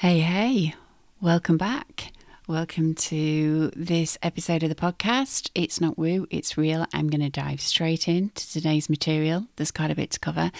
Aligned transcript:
Hey, 0.00 0.20
hey, 0.20 0.74
welcome 1.22 1.56
back. 1.56 2.12
Welcome 2.46 2.94
to 2.96 3.70
this 3.74 4.18
episode 4.22 4.62
of 4.62 4.68
the 4.68 4.74
podcast. 4.74 5.48
It's 5.54 5.80
not 5.80 5.96
woo, 5.96 6.26
it's 6.28 6.58
real. 6.58 6.84
I'm 6.92 7.08
going 7.08 7.22
to 7.22 7.30
dive 7.30 7.62
straight 7.62 8.06
into 8.06 8.46
today's 8.46 8.90
material. 8.90 9.46
There's 9.56 9.70
quite 9.70 9.90
a 9.90 9.94
bit 9.94 10.10
to 10.10 10.20
cover. 10.20 10.52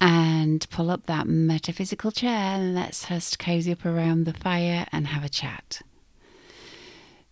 And 0.00 0.64
pull 0.70 0.88
up 0.92 1.06
that 1.06 1.26
metaphysical 1.26 2.12
chair 2.12 2.30
and 2.30 2.76
let's 2.76 3.08
just 3.08 3.40
cozy 3.40 3.72
up 3.72 3.84
around 3.84 4.22
the 4.22 4.34
fire 4.34 4.86
and 4.92 5.08
have 5.08 5.24
a 5.24 5.28
chat. 5.28 5.82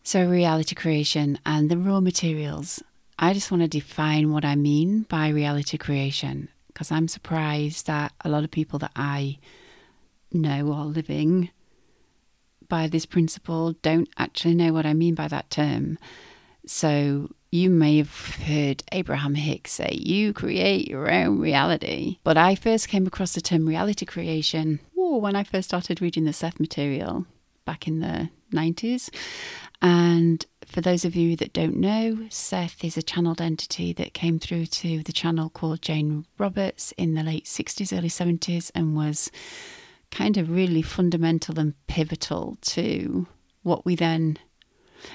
So, 0.03 0.27
reality 0.27 0.75
creation 0.75 1.39
and 1.47 1.71
the 1.71 1.79
raw 1.79 2.01
materials. 2.01 2.83
I 3.17 3.33
just 3.33 3.53
want 3.53 3.63
to 3.63 3.69
define 3.69 4.33
what 4.33 4.45
I 4.45 4.57
mean 4.57 5.03
by 5.03 5.29
reality 5.29 5.79
creation 5.79 6.49
because 6.67 6.91
I'm 6.91 7.07
surprised 7.07 7.87
that 7.87 8.13
a 8.25 8.29
lot 8.29 8.43
of 8.43 8.51
people 8.51 8.81
that 8.81 8.91
I 8.97 9.39
know 10.35 10.73
are 10.73 10.87
living 10.87 11.51
by 12.69 12.87
this 12.87 13.07
principle 13.07 13.75
don't 13.83 14.09
actually 14.17 14.55
know 14.55 14.73
what 14.73 14.87
I 14.87 14.95
mean 14.95 15.15
by 15.15 15.29
that 15.29 15.51
term. 15.51 15.99
So 16.67 17.35
you 17.51 17.69
may 17.69 17.99
have 17.99 18.37
heard 18.37 18.83
Abraham 18.93 19.35
Hicks 19.35 19.73
say, 19.73 19.91
You 19.93 20.33
create 20.33 20.89
your 20.89 21.11
own 21.11 21.39
reality. 21.39 22.19
But 22.25 22.39
I 22.39 22.55
first 22.55 22.89
came 22.89 23.07
across 23.07 23.35
the 23.35 23.41
term 23.41 23.69
reality 23.69 24.07
creation 24.07 24.81
when 24.95 25.37
I 25.37 25.45
first 25.45 25.69
started 25.69 26.01
reading 26.01 26.25
the 26.25 26.33
Seth 26.33 26.59
material 26.59 27.27
back 27.65 27.87
in 27.87 28.01
the 28.01 28.31
90s. 28.53 29.11
And 29.83 30.45
for 30.65 30.81
those 30.81 31.05
of 31.05 31.17
you 31.17 31.37
that 31.37 31.53
don't 31.53 31.77
know, 31.77 32.27
Seth 32.31 32.85
is 32.85 32.97
a 32.97 33.03
channeled 33.03 33.41
entity 33.41 33.93
that 33.95 34.15
came 34.15 34.39
through 34.39 34.67
to 34.67 35.03
the 35.03 35.13
channel 35.13 35.51
called 35.51 35.83
Jane 35.83 36.25
Roberts 36.39 36.93
in 36.97 37.15
the 37.15 37.23
late 37.23 37.45
60s, 37.45 37.97
early 37.97 38.09
70s, 38.09 38.71
and 38.75 38.97
was 38.97 39.31
kind 40.13 40.37
of 40.37 40.51
really 40.51 40.83
fundamental 40.83 41.59
and 41.59 41.75
pivotal 41.89 42.57
to 42.61 43.27
what 43.63 43.85
we 43.85 43.97
then. 43.97 44.39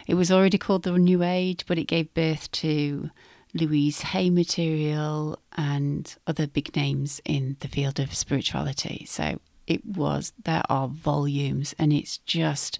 It 0.05 0.15
was 0.15 0.31
already 0.31 0.57
called 0.57 0.83
the 0.83 0.97
New 0.97 1.23
Age, 1.23 1.63
but 1.65 1.77
it 1.77 1.85
gave 1.85 2.13
birth 2.13 2.51
to 2.53 3.09
Louise 3.53 4.01
Hay 4.01 4.29
material 4.29 5.39
and 5.55 6.13
other 6.27 6.45
big 6.45 6.75
names 6.75 7.21
in 7.23 7.55
the 7.61 7.69
field 7.69 7.99
of 7.99 8.13
spirituality. 8.13 9.05
So 9.07 9.39
it 9.65 9.85
was, 9.85 10.33
there 10.43 10.63
are 10.69 10.89
volumes, 10.89 11.73
and 11.79 11.93
it's 11.93 12.17
just 12.19 12.79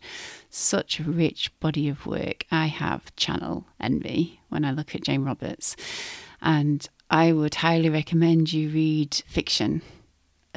such 0.49 0.99
a 0.99 1.03
rich 1.03 1.57
body 1.59 1.87
of 1.87 2.05
work. 2.05 2.45
I 2.52 2.65
have 2.65 3.15
channel 3.15 3.67
envy 3.79 4.41
when 4.49 4.65
I 4.65 4.71
look 4.71 4.95
at 4.95 5.03
Jane 5.03 5.23
Roberts, 5.23 5.75
and 6.41 6.87
I 7.09 7.31
would 7.31 7.55
highly 7.55 7.89
recommend 7.89 8.52
you 8.52 8.69
read 8.69 9.15
fiction 9.27 9.81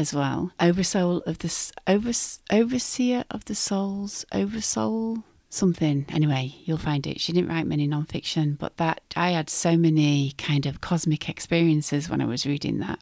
as 0.01 0.15
well. 0.15 0.51
Oversoul 0.59 1.19
of 1.27 1.39
the 1.39 1.73
over, 1.87 2.11
overseer 2.51 3.25
of 3.31 3.45
the 3.45 3.55
souls, 3.55 4.25
oversoul 4.33 5.23
something. 5.51 6.07
Anyway, 6.09 6.55
you'll 6.65 6.79
find 6.79 7.07
it. 7.07 7.21
She 7.21 7.33
didn't 7.33 7.51
write 7.51 7.67
many 7.67 7.87
nonfiction, 7.87 8.57
but 8.57 8.79
that 8.79 9.03
I 9.15 9.33
had 9.33 9.51
so 9.51 9.77
many 9.77 10.33
kind 10.39 10.65
of 10.65 10.81
cosmic 10.81 11.29
experiences 11.29 12.09
when 12.09 12.23
I 12.23 12.25
was 12.25 12.47
reading 12.47 12.79
that. 12.79 13.01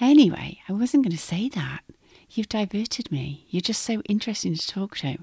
Anyway, 0.00 0.60
I 0.68 0.72
wasn't 0.72 1.04
going 1.04 1.16
to 1.16 1.22
say 1.22 1.48
that. 1.50 1.82
You've 2.30 2.48
diverted 2.48 3.12
me. 3.12 3.44
You're 3.50 3.60
just 3.60 3.82
so 3.82 4.00
interesting 4.08 4.54
to 4.54 4.66
talk 4.66 4.96
to. 4.98 5.18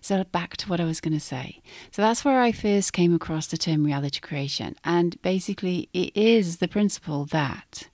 So, 0.00 0.24
back 0.24 0.56
to 0.56 0.70
what 0.70 0.80
I 0.80 0.84
was 0.84 1.02
going 1.02 1.12
to 1.12 1.20
say. 1.20 1.60
So, 1.90 2.00
that's 2.00 2.24
where 2.24 2.40
I 2.40 2.50
first 2.50 2.94
came 2.94 3.14
across 3.14 3.48
the 3.48 3.58
term 3.58 3.84
reality 3.84 4.20
creation. 4.20 4.74
And 4.82 5.20
basically, 5.20 5.90
it 5.92 6.16
is 6.16 6.56
the 6.56 6.68
principle 6.68 7.26
that 7.26 7.90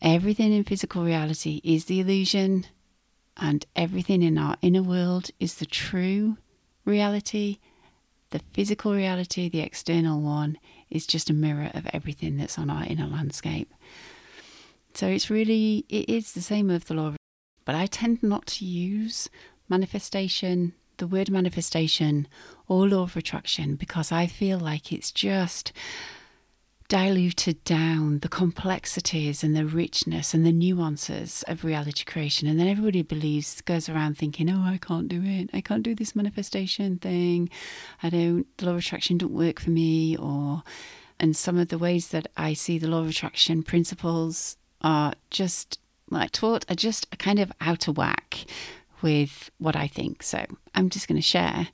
Everything 0.00 0.52
in 0.52 0.64
physical 0.64 1.04
reality 1.04 1.60
is 1.64 1.86
the 1.86 2.00
illusion, 2.00 2.66
and 3.36 3.66
everything 3.74 4.22
in 4.22 4.38
our 4.38 4.56
inner 4.62 4.82
world 4.82 5.30
is 5.40 5.56
the 5.56 5.66
true 5.66 6.36
reality. 6.84 7.58
The 8.30 8.40
physical 8.52 8.94
reality, 8.94 9.48
the 9.48 9.60
external 9.60 10.20
one, 10.20 10.58
is 10.90 11.06
just 11.06 11.30
a 11.30 11.34
mirror 11.34 11.70
of 11.74 11.86
everything 11.92 12.36
that's 12.36 12.58
on 12.58 12.70
our 12.70 12.84
inner 12.84 13.06
landscape. 13.06 13.72
So 14.94 15.06
it's 15.06 15.30
really, 15.30 15.84
it 15.88 16.08
is 16.08 16.32
the 16.32 16.42
same 16.42 16.68
with 16.68 16.86
the 16.86 16.94
law 16.94 17.14
but 17.68 17.74
I 17.74 17.84
tend 17.84 18.22
not 18.22 18.46
to 18.46 18.64
use 18.64 19.28
manifestation, 19.68 20.72
the 20.96 21.06
word 21.06 21.28
manifestation, 21.30 22.26
or 22.66 22.88
law 22.88 23.02
of 23.02 23.14
attraction 23.14 23.76
because 23.76 24.10
I 24.10 24.26
feel 24.26 24.58
like 24.58 24.90
it's 24.90 25.12
just 25.12 25.70
diluted 26.88 27.62
down 27.64 28.20
the 28.20 28.28
complexities 28.28 29.44
and 29.44 29.54
the 29.54 29.66
richness 29.66 30.32
and 30.32 30.44
the 30.44 30.52
nuances 30.52 31.44
of 31.46 31.62
reality 31.62 32.02
creation. 32.04 32.48
And 32.48 32.58
then 32.58 32.66
everybody 32.66 33.02
believes, 33.02 33.60
goes 33.60 33.88
around 33.88 34.16
thinking, 34.16 34.48
oh, 34.48 34.62
I 34.64 34.78
can't 34.78 35.08
do 35.08 35.22
it. 35.22 35.50
I 35.52 35.60
can't 35.60 35.82
do 35.82 35.94
this 35.94 36.16
manifestation 36.16 36.96
thing. 36.98 37.50
I 38.02 38.08
don't, 38.08 38.46
the 38.56 38.66
law 38.66 38.72
of 38.72 38.78
attraction 38.78 39.18
don't 39.18 39.32
work 39.32 39.60
for 39.60 39.70
me. 39.70 40.16
Or, 40.16 40.62
and 41.20 41.36
some 41.36 41.58
of 41.58 41.68
the 41.68 41.78
ways 41.78 42.08
that 42.08 42.26
I 42.38 42.54
see 42.54 42.78
the 42.78 42.88
law 42.88 43.00
of 43.00 43.08
attraction 43.10 43.62
principles 43.62 44.56
are 44.80 45.12
just 45.30 45.78
like 46.10 46.32
taught 46.32 46.64
are 46.70 46.74
just 46.74 47.18
kind 47.18 47.38
of 47.38 47.52
out 47.60 47.86
of 47.86 47.98
whack 47.98 48.46
with 49.02 49.50
what 49.58 49.76
I 49.76 49.88
think. 49.88 50.22
So 50.22 50.46
I'm 50.74 50.88
just 50.88 51.06
going 51.06 51.16
to 51.16 51.22
share 51.22 51.68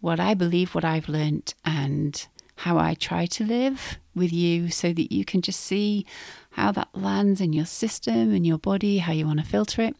what 0.00 0.20
I 0.20 0.34
believe, 0.34 0.74
what 0.74 0.84
I've 0.84 1.08
learned, 1.08 1.54
and 1.64 2.26
how 2.56 2.76
I 2.76 2.94
try 2.94 3.26
to 3.26 3.44
live 3.44 3.98
with 4.18 4.32
you 4.32 4.70
so 4.70 4.92
that 4.92 5.12
you 5.12 5.24
can 5.24 5.42
just 5.42 5.60
see 5.60 6.04
how 6.50 6.72
that 6.72 6.88
lands 6.92 7.40
in 7.40 7.52
your 7.52 7.66
system 7.66 8.34
and 8.34 8.46
your 8.46 8.58
body, 8.58 8.98
how 8.98 9.12
you 9.12 9.26
want 9.26 9.40
to 9.40 9.46
filter 9.46 9.82
it. 9.82 9.96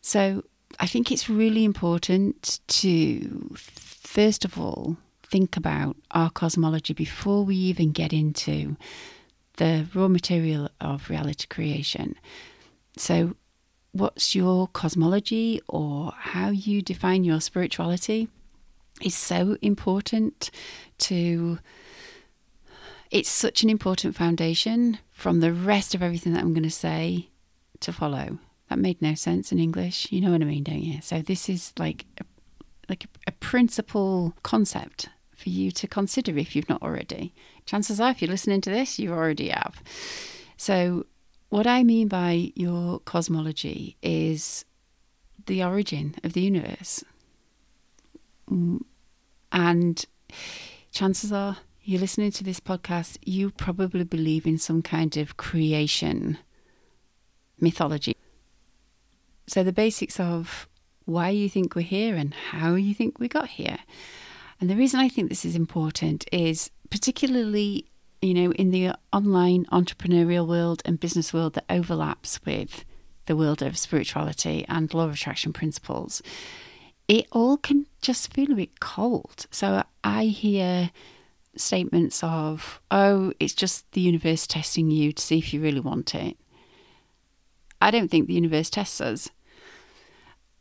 So, 0.00 0.44
I 0.78 0.86
think 0.86 1.10
it's 1.10 1.30
really 1.30 1.64
important 1.64 2.60
to, 2.66 3.50
first 3.56 4.44
of 4.44 4.58
all, 4.58 4.96
think 5.22 5.56
about 5.56 5.96
our 6.10 6.28
cosmology 6.28 6.92
before 6.92 7.44
we 7.44 7.56
even 7.56 7.92
get 7.92 8.12
into 8.12 8.76
the 9.56 9.86
raw 9.94 10.08
material 10.08 10.68
of 10.80 11.08
reality 11.08 11.46
creation. 11.48 12.16
So, 12.96 13.36
what's 13.92 14.34
your 14.34 14.68
cosmology 14.68 15.62
or 15.68 16.12
how 16.14 16.50
you 16.50 16.82
define 16.82 17.24
your 17.24 17.40
spirituality? 17.40 18.28
is 19.02 19.14
so 19.14 19.56
important 19.60 20.50
to 20.98 21.58
it's 23.10 23.28
such 23.28 23.62
an 23.62 23.70
important 23.70 24.16
foundation 24.16 24.98
from 25.12 25.40
the 25.40 25.52
rest 25.52 25.94
of 25.94 26.02
everything 26.02 26.32
that 26.34 26.42
I'm 26.42 26.52
going 26.52 26.62
to 26.62 26.70
say 26.70 27.28
to 27.80 27.92
follow. 27.92 28.38
That 28.68 28.78
made 28.78 29.00
no 29.00 29.14
sense 29.14 29.52
in 29.52 29.58
English. 29.58 30.10
You 30.10 30.20
know 30.20 30.32
what 30.32 30.42
I 30.42 30.44
mean, 30.44 30.64
don't 30.64 30.82
you? 30.82 31.00
So 31.00 31.22
this 31.22 31.48
is 31.48 31.72
like 31.78 32.04
a, 32.18 32.24
like 32.88 33.04
a, 33.04 33.08
a 33.28 33.32
principal 33.32 34.34
concept 34.42 35.08
for 35.36 35.50
you 35.50 35.70
to 35.70 35.86
consider 35.86 36.36
if 36.36 36.56
you've 36.56 36.68
not 36.68 36.82
already. 36.82 37.32
Chances 37.66 38.00
are, 38.00 38.10
if 38.10 38.20
you're 38.20 38.30
listening 38.30 38.60
to 38.62 38.70
this, 38.70 38.98
you 38.98 39.12
already 39.12 39.50
have. 39.50 39.82
So, 40.56 41.06
what 41.48 41.66
I 41.66 41.84
mean 41.84 42.08
by 42.08 42.52
your 42.54 42.98
cosmology 43.00 43.96
is 44.02 44.64
the 45.46 45.62
origin 45.62 46.16
of 46.24 46.32
the 46.32 46.40
universe. 46.40 47.04
Mm, 48.50 48.80
and 49.52 50.04
chances 50.90 51.32
are, 51.32 51.58
you're 51.86 52.00
listening 52.00 52.32
to 52.32 52.42
this 52.42 52.58
podcast, 52.58 53.16
you 53.24 53.50
probably 53.52 54.02
believe 54.02 54.44
in 54.44 54.58
some 54.58 54.82
kind 54.82 55.16
of 55.16 55.36
creation 55.36 56.36
mythology. 57.60 58.16
So, 59.46 59.62
the 59.62 59.72
basics 59.72 60.18
of 60.18 60.68
why 61.04 61.28
you 61.30 61.48
think 61.48 61.76
we're 61.76 61.82
here 61.82 62.16
and 62.16 62.34
how 62.34 62.74
you 62.74 62.92
think 62.92 63.20
we 63.20 63.28
got 63.28 63.50
here. 63.50 63.78
And 64.60 64.68
the 64.68 64.74
reason 64.74 64.98
I 64.98 65.08
think 65.08 65.28
this 65.28 65.44
is 65.44 65.54
important 65.54 66.26
is 66.32 66.72
particularly, 66.90 67.86
you 68.20 68.34
know, 68.34 68.50
in 68.52 68.72
the 68.72 68.92
online 69.12 69.66
entrepreneurial 69.66 70.48
world 70.48 70.82
and 70.84 70.98
business 70.98 71.32
world 71.32 71.54
that 71.54 71.66
overlaps 71.70 72.40
with 72.44 72.84
the 73.26 73.36
world 73.36 73.62
of 73.62 73.78
spirituality 73.78 74.64
and 74.68 74.92
law 74.92 75.04
of 75.04 75.14
attraction 75.14 75.52
principles 75.52 76.20
it 77.08 77.26
all 77.30 77.56
can 77.56 77.86
just 78.02 78.32
feel 78.32 78.52
a 78.52 78.56
bit 78.56 78.80
cold. 78.80 79.46
So 79.50 79.84
I 80.02 80.24
hear 80.24 80.90
statements 81.60 82.22
of, 82.22 82.80
oh, 82.90 83.32
it's 83.40 83.54
just 83.54 83.90
the 83.92 84.00
universe 84.00 84.46
testing 84.46 84.90
you 84.90 85.12
to 85.12 85.22
see 85.22 85.38
if 85.38 85.52
you 85.52 85.60
really 85.60 85.80
want 85.80 86.14
it. 86.14 86.36
I 87.80 87.90
don't 87.90 88.10
think 88.10 88.26
the 88.26 88.34
universe 88.34 88.70
tests 88.70 89.00
us. 89.00 89.28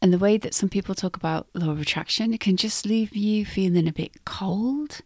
And 0.01 0.11
the 0.13 0.19
way 0.19 0.37
that 0.37 0.53
some 0.53 0.69
people 0.69 0.93
talk 0.93 1.15
about 1.15 1.47
law 1.53 1.71
of 1.71 1.81
attraction, 1.81 2.33
it 2.33 2.39
can 2.39 2.57
just 2.57 2.85
leave 2.85 3.15
you 3.15 3.45
feeling 3.45 3.87
a 3.87 3.93
bit 3.93 4.25
cold 4.25 5.01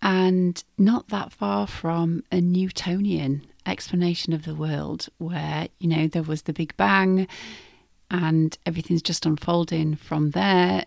and 0.00 0.62
not 0.78 1.08
that 1.08 1.32
far 1.32 1.66
from 1.66 2.22
a 2.30 2.40
Newtonian 2.40 3.46
explanation 3.66 4.32
of 4.32 4.44
the 4.44 4.54
world 4.54 5.08
where, 5.18 5.68
you 5.80 5.88
know, 5.88 6.06
there 6.06 6.22
was 6.22 6.42
the 6.42 6.52
Big 6.52 6.76
Bang 6.76 7.26
and 8.10 8.56
everything's 8.64 9.02
just 9.02 9.26
unfolding 9.26 9.96
from 9.96 10.30
there. 10.30 10.84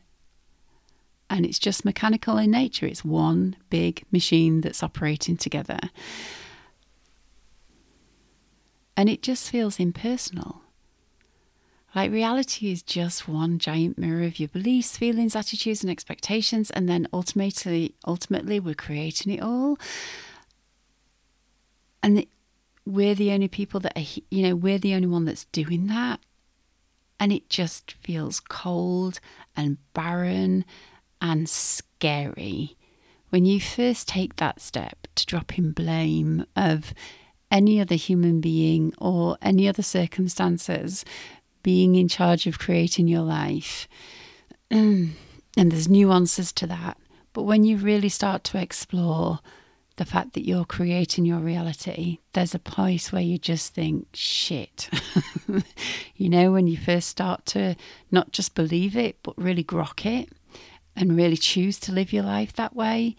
And 1.30 1.46
it's 1.46 1.60
just 1.60 1.86
mechanical 1.86 2.38
in 2.38 2.52
nature. 2.52 2.88
It's 2.88 3.06
one 3.06 3.56
big 3.70 4.04
machine 4.12 4.62
that's 4.62 4.82
operating 4.82 5.38
together. 5.38 5.80
And 8.98 9.10
it 9.10 9.22
just 9.22 9.50
feels 9.50 9.80
impersonal. 9.80 10.62
Like 11.96 12.12
reality 12.12 12.72
is 12.72 12.84
just 12.84 13.28
one 13.28 13.58
giant 13.58 13.98
mirror 13.98 14.24
of 14.24 14.40
your 14.40 14.50
beliefs, 14.50 14.98
feelings, 14.98 15.36
attitudes, 15.36 15.84
and 15.84 15.90
expectations, 15.90 16.70
and 16.72 16.88
then 16.88 17.08
ultimately, 17.12 17.96
ultimately, 18.06 18.60
we're 18.60 18.76
creating 18.76 19.34
it 19.34 19.42
all. 19.42 19.78
And 22.04 22.26
we're 22.86 23.16
the 23.16 23.32
only 23.32 23.48
people 23.48 23.80
that 23.82 23.98
are, 23.98 24.22
you 24.30 24.44
know, 24.44 24.56
we're 24.56 24.78
the 24.78 24.94
only 24.94 25.08
one 25.08 25.26
that's 25.26 25.46
doing 25.46 25.88
that, 25.88 26.20
and 27.20 27.32
it 27.32 27.50
just 27.50 27.94
feels 28.04 28.40
cold 28.40 29.20
and 29.56 29.78
barren 29.94 30.66
and 31.22 31.50
scary 31.50 32.78
when 33.30 33.46
you 33.46 33.60
first 33.60 34.08
take 34.08 34.36
that 34.38 34.60
step 34.60 35.08
to 35.16 35.26
drop 35.26 35.58
in 35.58 35.72
blame 35.72 36.46
of 36.56 36.94
any 37.52 37.80
other 37.80 37.96
human 37.96 38.42
being 38.42 38.94
or 38.98 39.38
any 39.42 39.68
other 39.68 39.84
circumstances 39.84 41.06
being 41.64 41.96
in 41.96 42.08
charge 42.08 42.48
of 42.48 42.60
creating 42.60 43.08
your 43.08 43.22
life. 43.22 43.88
and 44.72 45.16
there's 45.56 45.90
nuances 45.90 46.52
to 46.54 46.68
that. 46.68 46.98
But 47.34 47.44
when 47.44 47.64
you 47.64 47.78
really 47.78 48.10
start 48.10 48.44
to 48.46 48.62
explore 48.62 49.40
the 49.98 50.06
fact 50.06 50.34
that 50.34 50.48
you're 50.48 50.66
creating 50.66 51.26
your 51.26 51.40
reality, 51.40 52.20
there's 52.34 52.56
a 52.56 52.60
place 52.60 53.12
where 53.12 53.22
you 53.22 53.38
just 53.38 53.74
think, 53.74 54.08
shit. 54.14 54.90
you 56.16 56.30
know, 56.30 56.52
when 56.52 56.68
you 56.68 56.78
first 56.78 57.10
start 57.10 57.46
to 57.48 57.76
not 58.10 58.32
just 58.32 58.56
believe 58.56 58.96
it, 58.96 59.18
but 59.24 59.38
really 59.38 59.64
grok 59.64 60.06
it 60.06 60.30
and 61.00 61.16
really 61.16 61.38
choose 61.38 61.80
to 61.80 61.94
live 61.94 62.12
your 62.12 62.24
life 62.24 62.54
that 62.54 62.76
way, 62.76 63.16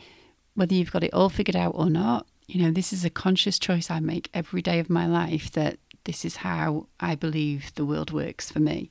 whether 0.55 0.75
you've 0.75 0.93
got 0.93 1.03
it 1.03 1.15
all 1.15 1.31
figured 1.31 1.57
out 1.57 1.73
or 1.75 1.89
not. 1.89 2.27
You 2.47 2.63
know, 2.63 2.71
this 2.71 2.93
is 2.93 3.05
a 3.05 3.11
conscious 3.11 3.59
choice 3.59 3.91
I 3.91 4.01
make 4.01 4.29
every 4.35 4.61
day 4.61 4.79
of 4.81 4.91
my 4.91 5.07
life 5.07 5.51
that 5.53 5.79
this 6.05 6.25
is 6.25 6.37
how 6.37 6.89
I 7.01 7.15
believe 7.15 7.75
the 7.75 7.87
world 7.87 8.11
works 8.11 8.53
for 8.53 8.61
me. 8.61 8.91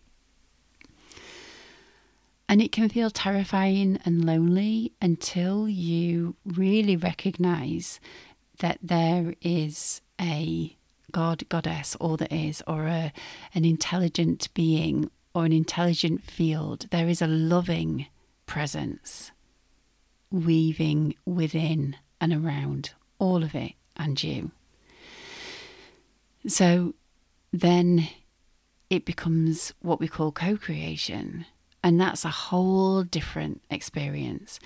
And 2.48 2.64
it 2.64 2.72
can 2.72 2.90
feel 2.90 3.12
terrifying 3.12 4.00
and 4.06 4.26
lonely 4.26 4.94
until 5.00 5.70
you 5.70 6.36
really 6.44 6.96
recognize 6.96 8.00
that 8.58 8.80
there 8.82 9.36
is 9.40 10.02
a 10.20 10.76
God, 11.12 11.48
goddess, 11.48 11.96
all 11.98 12.18
that 12.18 12.34
is, 12.34 12.64
or 12.66 12.88
a, 12.88 13.14
an 13.54 13.66
intelligent 13.66 14.52
being 14.56 15.12
or 15.36 15.46
an 15.46 15.54
intelligent 15.54 16.24
field. 16.24 16.88
There 16.90 17.08
is 17.08 17.22
a 17.22 17.28
loving 17.28 18.08
presence 18.50 19.32
weaving 20.32 21.14
within 21.24 21.96
and 22.20 22.34
around 22.34 22.92
all 23.20 23.44
of 23.44 23.54
it 23.54 23.74
and 23.96 24.22
you. 24.24 24.52
So 26.48 26.96
then 27.54 28.10
it 28.90 29.06
becomes 29.06 29.72
what 29.82 30.00
we 30.00 30.08
call 30.08 30.32
co 30.32 30.58
creation. 30.58 31.46
And 31.84 32.02
that's 32.02 32.26
a 32.26 32.30
whole 32.30 33.04
different 33.04 33.62
experience. 33.70 34.60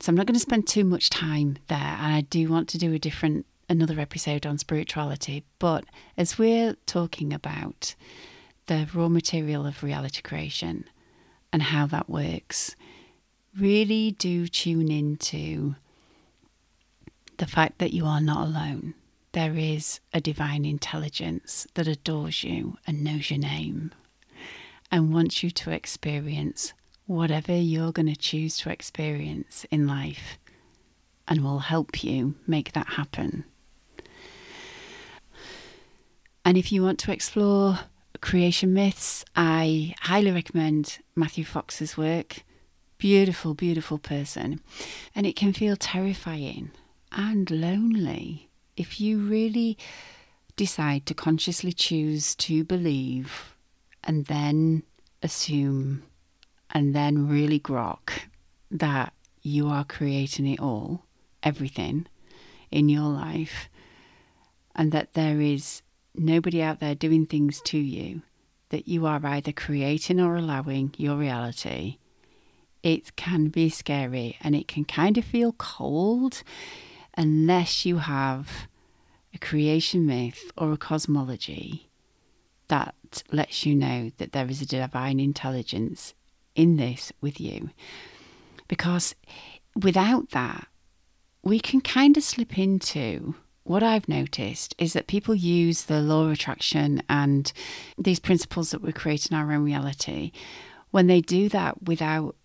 So 0.00 0.10
I'm 0.10 0.16
not 0.16 0.26
going 0.26 0.34
to 0.34 0.40
spend 0.40 0.66
too 0.66 0.84
much 0.84 1.08
time 1.08 1.56
there. 1.68 1.78
And 1.78 2.14
I 2.14 2.22
do 2.22 2.48
want 2.50 2.68
to 2.70 2.78
do 2.78 2.92
a 2.92 2.98
different, 2.98 3.46
another 3.68 4.00
episode 4.00 4.44
on 4.44 4.58
spirituality. 4.58 5.44
But 5.60 5.84
as 6.16 6.36
we're 6.36 6.74
talking 6.86 7.32
about 7.32 7.94
the 8.66 8.88
raw 8.92 9.08
material 9.08 9.66
of 9.66 9.84
reality 9.84 10.20
creation 10.20 10.86
and 11.52 11.62
how 11.62 11.86
that 11.86 12.10
works, 12.10 12.74
really 13.58 14.12
do 14.12 14.46
tune 14.46 14.90
into 14.90 15.74
the 17.36 17.46
fact 17.46 17.78
that 17.78 17.92
you 17.92 18.04
are 18.06 18.20
not 18.20 18.46
alone 18.46 18.94
there 19.34 19.56
is 19.56 19.98
a 20.12 20.20
divine 20.20 20.64
intelligence 20.64 21.66
that 21.74 21.88
adores 21.88 22.44
you 22.44 22.78
and 22.86 23.02
knows 23.02 23.30
your 23.30 23.40
name 23.40 23.90
and 24.92 25.12
wants 25.12 25.42
you 25.42 25.50
to 25.50 25.72
experience 25.72 26.72
whatever 27.06 27.52
you're 27.52 27.90
going 27.90 28.06
to 28.06 28.14
choose 28.14 28.56
to 28.56 28.70
experience 28.70 29.66
in 29.72 29.88
life 29.88 30.38
and 31.26 31.42
will 31.42 31.58
help 31.58 32.04
you 32.04 32.36
make 32.46 32.72
that 32.72 32.90
happen. 32.90 33.44
And 36.44 36.56
if 36.56 36.70
you 36.70 36.84
want 36.84 37.00
to 37.00 37.12
explore 37.12 37.80
creation 38.20 38.72
myths, 38.72 39.24
I 39.34 39.94
highly 40.02 40.30
recommend 40.30 40.98
Matthew 41.16 41.44
Fox's 41.44 41.96
work. 41.96 42.44
Beautiful, 42.98 43.54
beautiful 43.54 43.98
person. 43.98 44.60
And 45.14 45.26
it 45.26 45.36
can 45.36 45.52
feel 45.52 45.76
terrifying 45.76 46.70
and 47.12 47.50
lonely 47.50 48.48
if 48.76 49.00
you 49.00 49.18
really 49.18 49.78
decide 50.56 51.06
to 51.06 51.14
consciously 51.14 51.72
choose 51.72 52.34
to 52.36 52.64
believe 52.64 53.54
and 54.02 54.26
then 54.26 54.82
assume 55.22 56.02
and 56.70 56.94
then 56.94 57.28
really 57.28 57.60
grok 57.60 58.10
that 58.70 59.12
you 59.42 59.68
are 59.68 59.84
creating 59.84 60.46
it 60.46 60.60
all, 60.60 61.04
everything 61.42 62.06
in 62.70 62.88
your 62.88 63.08
life, 63.08 63.68
and 64.74 64.90
that 64.90 65.14
there 65.14 65.40
is 65.40 65.82
nobody 66.14 66.62
out 66.62 66.80
there 66.80 66.94
doing 66.94 67.26
things 67.26 67.60
to 67.60 67.78
you, 67.78 68.22
that 68.70 68.88
you 68.88 69.06
are 69.06 69.24
either 69.24 69.52
creating 69.52 70.20
or 70.20 70.36
allowing 70.36 70.92
your 70.96 71.16
reality, 71.16 71.98
it 72.84 73.16
can 73.16 73.48
be 73.48 73.70
scary 73.70 74.36
and 74.42 74.54
it 74.54 74.68
can 74.68 74.84
kind 74.84 75.16
of 75.16 75.24
feel 75.24 75.52
cold 75.52 76.42
unless 77.16 77.86
you 77.86 77.96
have 77.96 78.68
a 79.32 79.38
creation 79.38 80.06
myth 80.06 80.52
or 80.56 80.72
a 80.72 80.76
cosmology 80.76 81.88
that 82.68 82.94
lets 83.32 83.64
you 83.64 83.74
know 83.74 84.10
that 84.18 84.32
there 84.32 84.46
is 84.46 84.60
a 84.60 84.66
divine 84.66 85.18
intelligence 85.18 86.12
in 86.54 86.76
this 86.76 87.10
with 87.22 87.40
you. 87.40 87.70
Because 88.68 89.14
without 89.74 90.30
that, 90.30 90.68
we 91.42 91.60
can 91.60 91.80
kind 91.80 92.16
of 92.18 92.22
slip 92.22 92.58
into 92.58 93.34
what 93.62 93.82
I've 93.82 94.08
noticed 94.08 94.74
is 94.76 94.92
that 94.92 95.06
people 95.06 95.34
use 95.34 95.84
the 95.84 96.00
law 96.00 96.24
of 96.26 96.32
attraction 96.32 97.02
and 97.08 97.50
these 97.96 98.20
principles 98.20 98.70
that 98.70 98.82
we're 98.82 98.92
creating 98.92 99.34
our 99.34 99.50
own 99.52 99.64
reality 99.64 100.32
when 100.90 101.06
they 101.06 101.22
do 101.22 101.48
that 101.48 101.82
without 101.82 102.36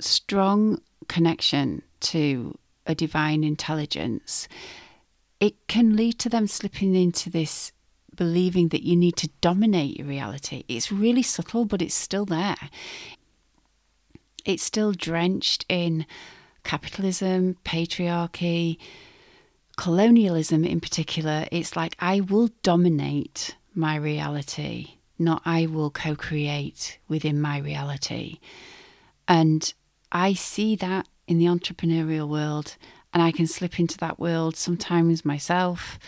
strong 0.00 0.80
connection 1.08 1.82
to 2.00 2.58
a 2.86 2.94
divine 2.94 3.44
intelligence, 3.44 4.48
it 5.40 5.66
can 5.68 5.96
lead 5.96 6.18
to 6.20 6.28
them 6.28 6.46
slipping 6.46 6.94
into 6.94 7.30
this 7.30 7.72
believing 8.14 8.68
that 8.68 8.84
you 8.84 8.96
need 8.96 9.16
to 9.16 9.28
dominate 9.40 9.98
your 9.98 10.06
reality. 10.06 10.64
It's 10.68 10.92
really 10.92 11.22
subtle, 11.22 11.64
but 11.64 11.82
it's 11.82 11.94
still 11.94 12.24
there. 12.24 12.56
It's 14.44 14.62
still 14.62 14.92
drenched 14.92 15.64
in 15.68 16.06
capitalism, 16.62 17.56
patriarchy, 17.64 18.78
colonialism 19.76 20.64
in 20.64 20.80
particular. 20.80 21.46
It's 21.50 21.76
like, 21.76 21.96
I 21.98 22.20
will 22.20 22.50
dominate 22.62 23.56
my 23.74 23.96
reality, 23.96 24.98
not 25.18 25.42
I 25.44 25.66
will 25.66 25.90
co 25.90 26.14
create 26.14 26.98
within 27.08 27.40
my 27.40 27.58
reality. 27.58 28.38
And 29.26 29.72
I 30.14 30.32
see 30.32 30.76
that 30.76 31.08
in 31.26 31.38
the 31.38 31.46
entrepreneurial 31.46 32.28
world, 32.28 32.76
and 33.12 33.22
I 33.22 33.32
can 33.32 33.48
slip 33.48 33.80
into 33.80 33.98
that 33.98 34.20
world 34.20 34.56
sometimes 34.56 35.24
myself. 35.24 35.98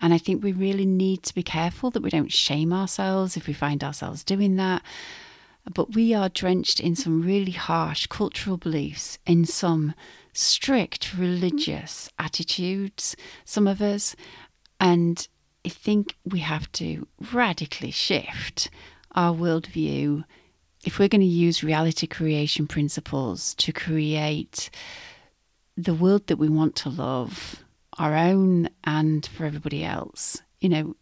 And 0.00 0.12
I 0.12 0.18
think 0.18 0.42
we 0.42 0.52
really 0.52 0.84
need 0.84 1.22
to 1.22 1.34
be 1.34 1.44
careful 1.44 1.90
that 1.92 2.02
we 2.02 2.10
don't 2.10 2.32
shame 2.32 2.72
ourselves 2.72 3.36
if 3.36 3.46
we 3.46 3.52
find 3.52 3.84
ourselves 3.84 4.24
doing 4.24 4.56
that. 4.56 4.82
But 5.72 5.94
we 5.94 6.12
are 6.12 6.28
drenched 6.28 6.80
in 6.80 6.96
some 6.96 7.22
really 7.22 7.52
harsh 7.52 8.08
cultural 8.08 8.56
beliefs, 8.56 9.18
in 9.26 9.44
some 9.44 9.94
strict 10.32 11.14
religious 11.16 12.08
attitudes, 12.18 13.14
some 13.44 13.68
of 13.68 13.80
us. 13.80 14.16
And 14.80 15.28
I 15.64 15.68
think 15.68 16.16
we 16.24 16.40
have 16.40 16.70
to 16.72 17.06
radically 17.32 17.92
shift 17.92 18.70
our 19.12 19.32
worldview 19.32 20.24
if 20.84 20.98
we're 20.98 21.08
going 21.08 21.20
to 21.20 21.26
use 21.26 21.62
reality 21.62 22.06
creation 22.06 22.66
principles 22.66 23.54
to 23.54 23.72
create 23.72 24.70
the 25.76 25.94
world 25.94 26.26
that 26.26 26.36
we 26.36 26.48
want 26.48 26.76
to 26.76 26.88
love, 26.88 27.62
our 27.98 28.14
own 28.14 28.68
and 28.84 29.24
for 29.26 29.44
everybody 29.44 29.84
else, 29.84 30.42
you 30.60 30.68
know, 30.68 30.96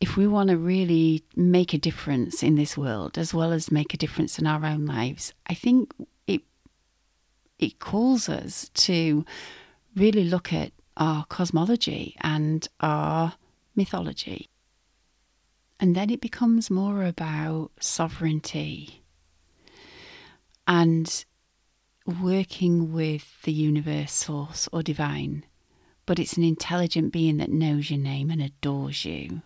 if 0.00 0.16
we 0.16 0.26
want 0.26 0.48
to 0.48 0.56
really 0.56 1.22
make 1.36 1.74
a 1.74 1.78
difference 1.78 2.42
in 2.42 2.54
this 2.54 2.76
world 2.76 3.18
as 3.18 3.34
well 3.34 3.52
as 3.52 3.70
make 3.70 3.92
a 3.92 3.98
difference 3.98 4.38
in 4.38 4.46
our 4.46 4.64
own 4.64 4.86
lives, 4.86 5.34
I 5.46 5.54
think 5.54 5.92
it 6.26 6.42
it 7.58 7.78
calls 7.78 8.28
us 8.28 8.70
to 8.74 9.24
really 9.94 10.24
look 10.24 10.52
at 10.52 10.72
our 10.96 11.24
cosmology 11.26 12.16
and 12.20 12.66
our 12.80 13.34
mythology. 13.76 14.48
And 15.80 15.96
then 15.96 16.10
it 16.10 16.20
becomes 16.20 16.70
more 16.70 17.04
about 17.04 17.70
sovereignty 17.80 19.02
and 20.66 21.24
working 22.22 22.92
with 22.92 23.42
the 23.42 23.52
universe, 23.52 24.12
source, 24.12 24.68
or 24.72 24.82
divine, 24.82 25.44
but 26.06 26.18
it's 26.18 26.36
an 26.36 26.44
intelligent 26.44 27.12
being 27.12 27.38
that 27.38 27.50
knows 27.50 27.90
your 27.90 27.98
name 27.98 28.30
and 28.30 28.42
adores 28.42 29.04
you. 29.04 29.42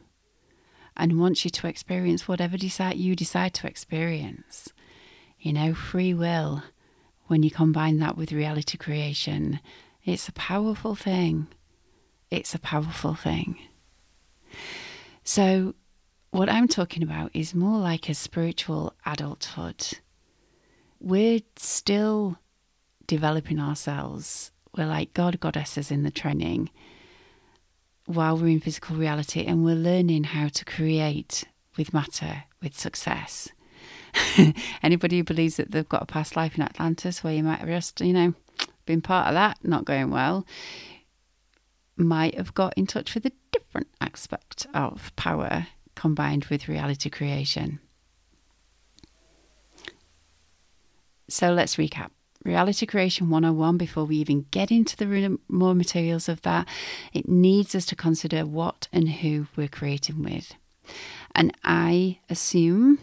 and 0.96 1.18
wants 1.18 1.44
you 1.44 1.50
to 1.50 1.66
experience 1.66 2.28
whatever 2.28 2.56
decide 2.56 2.96
you 2.96 3.16
decide 3.16 3.52
to 3.54 3.66
experience. 3.66 4.68
You 5.40 5.52
know, 5.52 5.74
free 5.74 6.14
will, 6.14 6.62
when 7.26 7.42
you 7.42 7.50
combine 7.50 7.98
that 7.98 8.16
with 8.16 8.32
reality 8.32 8.78
creation, 8.78 9.60
it's 10.04 10.28
a 10.28 10.32
powerful 10.32 10.94
thing. 10.94 11.48
It's 12.30 12.54
a 12.54 12.58
powerful 12.58 13.14
thing. 13.14 13.58
So, 15.24 15.74
what 16.34 16.50
I'm 16.50 16.66
talking 16.66 17.04
about 17.04 17.30
is 17.32 17.54
more 17.54 17.78
like 17.78 18.08
a 18.08 18.14
spiritual 18.14 18.92
adulthood. 19.06 19.98
We're 20.98 21.42
still 21.54 22.38
developing 23.06 23.60
ourselves. 23.60 24.50
We're 24.76 24.86
like 24.86 25.14
God 25.14 25.38
goddesses 25.38 25.92
in 25.92 26.02
the 26.02 26.10
training 26.10 26.70
while 28.06 28.36
we're 28.36 28.48
in 28.48 28.58
physical 28.58 28.96
reality 28.96 29.44
and 29.44 29.64
we're 29.64 29.76
learning 29.76 30.24
how 30.24 30.48
to 30.48 30.64
create 30.64 31.44
with 31.76 31.94
matter, 31.94 32.42
with 32.60 32.76
success. 32.76 33.50
Anybody 34.82 35.18
who 35.18 35.24
believes 35.24 35.56
that 35.58 35.70
they've 35.70 35.88
got 35.88 36.02
a 36.02 36.06
past 36.06 36.34
life 36.34 36.56
in 36.56 36.64
Atlantis 36.64 37.22
where 37.22 37.32
you 37.32 37.44
might 37.44 37.60
have 37.60 37.68
just, 37.68 38.00
you 38.00 38.12
know, 38.12 38.34
been 38.86 39.02
part 39.02 39.28
of 39.28 39.34
that, 39.34 39.58
not 39.62 39.84
going 39.84 40.10
well, 40.10 40.44
might 41.96 42.34
have 42.34 42.54
got 42.54 42.74
in 42.76 42.88
touch 42.88 43.14
with 43.14 43.24
a 43.24 43.32
different 43.52 43.86
aspect 44.00 44.66
of 44.74 45.14
power 45.14 45.68
combined 45.94 46.46
with 46.46 46.68
reality 46.68 47.10
creation. 47.10 47.80
So 51.28 51.52
let's 51.52 51.76
recap. 51.76 52.10
Reality 52.44 52.84
Creation 52.84 53.30
101, 53.30 53.78
before 53.78 54.04
we 54.04 54.16
even 54.16 54.44
get 54.50 54.70
into 54.70 54.96
the 54.96 55.38
more 55.48 55.74
materials 55.74 56.28
of 56.28 56.42
that, 56.42 56.68
it 57.14 57.26
needs 57.26 57.74
us 57.74 57.86
to 57.86 57.96
consider 57.96 58.44
what 58.44 58.86
and 58.92 59.08
who 59.08 59.46
we're 59.56 59.66
creating 59.66 60.22
with. 60.22 60.54
And 61.34 61.56
I 61.64 62.18
assume 62.28 62.98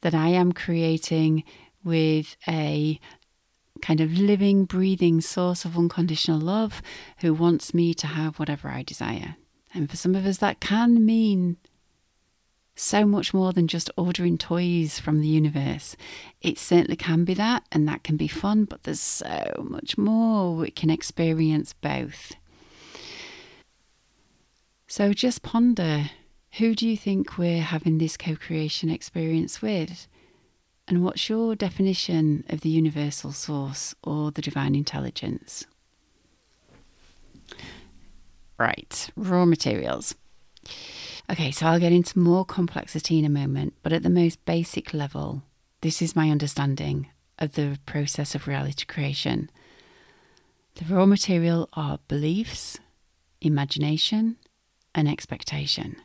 that 0.00 0.14
I 0.14 0.28
am 0.30 0.52
creating 0.52 1.44
with 1.84 2.36
a 2.48 2.98
kind 3.80 4.00
of 4.00 4.12
living, 4.12 4.64
breathing 4.64 5.20
source 5.20 5.64
of 5.64 5.76
unconditional 5.76 6.40
love 6.40 6.82
who 7.18 7.32
wants 7.32 7.72
me 7.72 7.94
to 7.94 8.08
have 8.08 8.38
whatever 8.38 8.68
I 8.68 8.82
desire. 8.82 9.36
And 9.72 9.88
for 9.88 9.96
some 9.96 10.16
of 10.16 10.26
us, 10.26 10.38
that 10.38 10.60
can 10.60 11.06
mean 11.06 11.58
so 12.80 13.04
much 13.04 13.34
more 13.34 13.52
than 13.52 13.68
just 13.68 13.90
ordering 13.96 14.38
toys 14.38 14.98
from 14.98 15.20
the 15.20 15.28
universe. 15.28 15.96
It 16.40 16.58
certainly 16.58 16.96
can 16.96 17.24
be 17.24 17.34
that, 17.34 17.64
and 17.70 17.86
that 17.86 18.02
can 18.02 18.16
be 18.16 18.26
fun, 18.26 18.64
but 18.64 18.84
there's 18.84 19.00
so 19.00 19.66
much 19.68 19.98
more. 19.98 20.56
We 20.56 20.70
can 20.70 20.90
experience 20.90 21.74
both. 21.74 22.32
So 24.88 25.12
just 25.12 25.42
ponder 25.42 26.10
who 26.52 26.74
do 26.74 26.88
you 26.88 26.96
think 26.96 27.38
we're 27.38 27.62
having 27.62 27.98
this 27.98 28.16
co 28.16 28.34
creation 28.34 28.90
experience 28.90 29.62
with? 29.62 30.08
And 30.88 31.04
what's 31.04 31.28
your 31.28 31.54
definition 31.54 32.44
of 32.48 32.62
the 32.62 32.70
universal 32.70 33.32
source 33.32 33.94
or 34.02 34.32
the 34.32 34.42
divine 34.42 34.74
intelligence? 34.74 35.66
Right, 38.58 39.10
raw 39.14 39.44
materials. 39.44 40.14
Okay, 41.30 41.52
so 41.52 41.66
I'll 41.66 41.78
get 41.78 41.92
into 41.92 42.18
more 42.18 42.44
complexity 42.44 43.16
in 43.16 43.24
a 43.24 43.28
moment, 43.28 43.74
but 43.84 43.92
at 43.92 44.02
the 44.02 44.10
most 44.10 44.44
basic 44.46 44.92
level, 44.92 45.44
this 45.80 46.02
is 46.02 46.16
my 46.16 46.28
understanding 46.28 47.08
of 47.38 47.52
the 47.52 47.78
process 47.86 48.34
of 48.34 48.48
reality 48.48 48.84
creation. 48.84 49.48
The 50.74 50.92
raw 50.92 51.06
material 51.06 51.68
are 51.74 52.00
beliefs, 52.08 52.80
imagination, 53.40 54.38
and 54.92 55.08
expectation. 55.08 55.96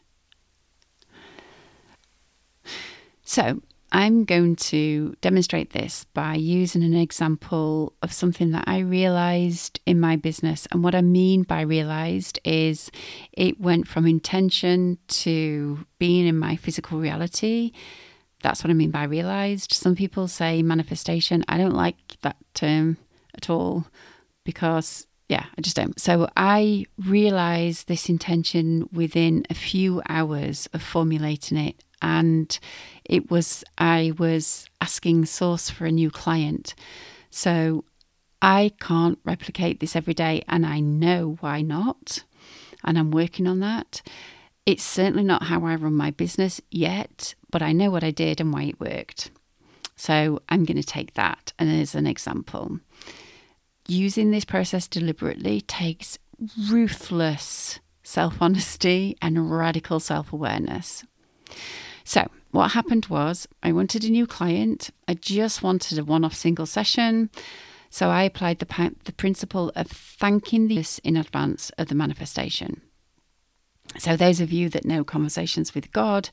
So, 3.24 3.63
I'm 3.96 4.25
going 4.25 4.58
to 4.58 5.16
demonstrate 5.22 5.70
this 5.70 6.04
by 6.14 6.36
using 6.36 6.84
an 6.84 6.96
example 6.96 7.94
of 8.02 8.12
something 8.12 8.52
that 8.52 8.66
I 8.68 8.80
realized 8.80 9.80
in 9.86 10.02
my 10.02 10.18
business. 10.18 10.68
And 10.70 10.84
what 10.84 10.94
I 10.94 11.02
mean 11.02 11.44
by 11.44 11.62
realized 11.62 12.38
is 12.44 12.92
it 13.32 13.58
went 13.58 13.88
from 13.88 14.06
intention 14.06 14.98
to 15.24 15.86
being 15.98 16.28
in 16.28 16.38
my 16.38 16.58
physical 16.58 17.00
reality. 17.00 17.72
That's 18.42 18.66
what 18.66 18.70
I 18.70 18.74
mean 18.74 18.92
by 18.92 19.06
realized. 19.06 19.72
Some 19.72 19.96
people 19.96 20.28
say 20.28 20.62
manifestation. 20.62 21.46
I 21.48 21.58
don't 21.58 21.74
like 21.74 21.96
that 22.22 22.36
term 22.54 22.98
at 23.34 23.50
all 23.50 23.88
because 24.44 25.08
yeah, 25.30 25.46
I 25.58 25.62
just 25.62 25.78
don't. 25.78 25.98
So 26.02 26.28
I 26.36 26.86
realized 27.00 27.88
this 27.88 28.10
intention 28.10 28.90
within 28.92 29.46
a 29.50 29.54
few 29.54 30.02
hours 30.10 30.68
of 30.74 30.84
formulating 30.84 31.58
it 31.58 31.82
and 32.06 32.60
it 33.04 33.32
was 33.32 33.64
I 33.80 34.14
was 34.20 34.70
asking 34.80 35.26
Source 35.26 35.72
for 35.72 35.86
a 35.86 35.92
new 35.92 36.12
client. 36.12 36.76
So 37.32 37.84
I 38.42 38.72
can't 38.80 39.18
replicate 39.26 39.80
this 39.80 39.96
every 39.96 40.14
day, 40.14 40.44
and 40.48 40.66
I 40.66 40.80
know 40.80 41.38
why 41.40 41.64
not. 41.64 42.24
And 42.84 43.00
I'm 43.00 43.10
working 43.10 43.48
on 43.48 43.60
that. 43.62 44.04
It's 44.68 44.84
certainly 44.84 45.24
not 45.24 45.44
how 45.44 45.66
I 45.66 45.76
run 45.76 45.96
my 45.96 46.12
business 46.12 46.62
yet, 46.70 47.34
but 47.50 47.64
I 47.64 47.72
know 47.72 47.90
what 47.90 48.04
I 48.04 48.12
did 48.12 48.40
and 48.40 48.54
why 48.54 48.64
it 48.64 48.80
worked. 48.80 49.32
So 49.96 50.42
I'm 50.48 50.64
going 50.64 50.78
to 50.78 50.84
take 50.84 51.16
that 51.16 51.54
and 51.58 51.70
as 51.70 51.96
an 51.96 52.06
example. 52.06 52.80
Using 53.88 54.30
this 54.30 54.46
process 54.46 54.88
deliberately 54.88 55.62
takes 55.62 56.20
ruthless 56.70 57.80
self 58.04 58.40
honesty 58.42 59.18
and 59.22 59.52
radical 59.52 60.00
self 60.00 60.32
awareness. 60.32 61.04
So, 62.06 62.30
what 62.52 62.72
happened 62.72 63.08
was 63.08 63.48
I 63.64 63.72
wanted 63.74 64.06
a 64.06 64.10
new 64.10 64.28
client. 64.28 64.92
I 65.08 65.16
just 65.16 65.64
wanted 65.64 65.98
a 65.98 66.06
one 66.06 66.24
off 66.24 66.36
single 66.36 66.68
session. 66.68 67.32
So, 67.90 68.10
I 68.10 68.24
applied 68.24 68.60
the, 68.60 68.96
the 69.04 69.12
principle 69.12 69.72
of 69.76 69.88
thanking 69.88 70.68
this 70.68 71.00
in 71.00 71.18
advance 71.18 71.72
of 71.72 71.88
the 71.88 71.96
manifestation. 71.96 72.82
So, 73.98 74.16
those 74.16 74.40
of 74.40 74.54
you 74.54 74.70
that 74.70 74.86
know 74.86 75.04
conversations 75.04 75.74
with 75.74 75.92
God, 75.92 76.30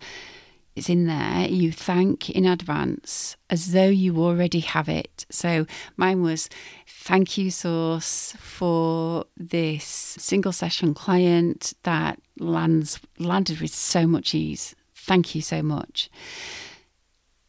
it's 0.77 0.89
in 0.89 1.07
there. 1.07 1.49
You 1.49 1.73
thank 1.73 2.31
in 2.31 2.47
advance 2.47 3.37
as 3.51 3.73
though 3.73 3.89
you 3.89 4.19
already 4.19 4.61
have 4.61 4.89
it. 4.89 5.27
So 5.29 5.67
mine 5.97 6.23
was 6.23 6.49
thank 6.87 7.37
you, 7.37 7.51
Source, 7.51 8.35
for 8.39 9.27
this 9.37 9.85
single 9.85 10.53
session 10.53 10.95
client 10.95 11.75
that 11.83 12.19
lands 12.39 13.01
landed 13.19 13.61
with 13.61 13.75
so 13.75 14.07
much 14.07 14.35
ease. 14.35 14.75
Thank 15.03 15.35
you 15.35 15.43
so 15.43 15.63
much. 15.63 16.09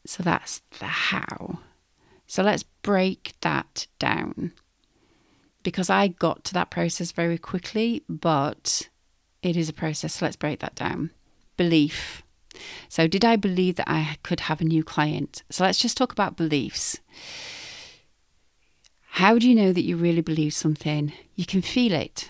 So 0.08 0.24
that's 0.24 0.62
the 0.80 0.86
how. 0.86 1.60
So 2.26 2.42
let's 2.42 2.64
break 2.64 3.34
that 3.42 3.86
down 4.00 4.54
because 5.62 5.90
I 5.90 6.08
got 6.08 6.44
to 6.46 6.54
that 6.56 6.72
process 6.72 7.12
very 7.12 7.38
quickly, 7.38 8.04
but 8.10 8.90
it 9.44 9.56
is 9.56 9.70
a 9.70 9.74
process. 9.74 10.16
So 10.16 10.26
let's 10.26 10.36
break 10.36 10.62
that 10.62 10.74
down. 10.74 11.12
Belief. 11.56 12.24
So, 12.88 13.08
did 13.08 13.26
I 13.26 13.36
believe 13.36 13.76
that 13.78 13.90
I 13.90 14.18
could 14.22 14.42
have 14.42 14.62
a 14.62 14.66
new 14.66 14.84
client? 14.84 15.42
So, 15.50 15.64
let's 15.64 15.80
just 15.80 15.98
talk 15.98 16.12
about 16.12 16.38
beliefs. 16.38 17.00
How 19.02 19.40
do 19.40 19.50
you 19.50 19.56
know 19.56 19.74
that 19.74 19.84
you 19.84 19.98
really 19.98 20.22
believe 20.22 20.54
something? 20.54 21.14
You 21.36 21.48
can 21.48 21.64
feel 21.64 21.94
it. 21.94 22.30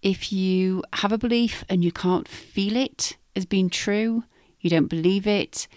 If 0.00 0.32
you 0.32 0.84
have 0.92 1.10
a 1.10 1.18
belief 1.18 1.64
and 1.68 1.82
you 1.82 1.90
can't 1.90 2.28
feel 2.28 2.76
it 2.76 3.16
as 3.34 3.46
being 3.46 3.68
true, 3.68 4.22
you 4.60 4.70
don't 4.70 4.86
believe 4.86 5.26
it. 5.26 5.68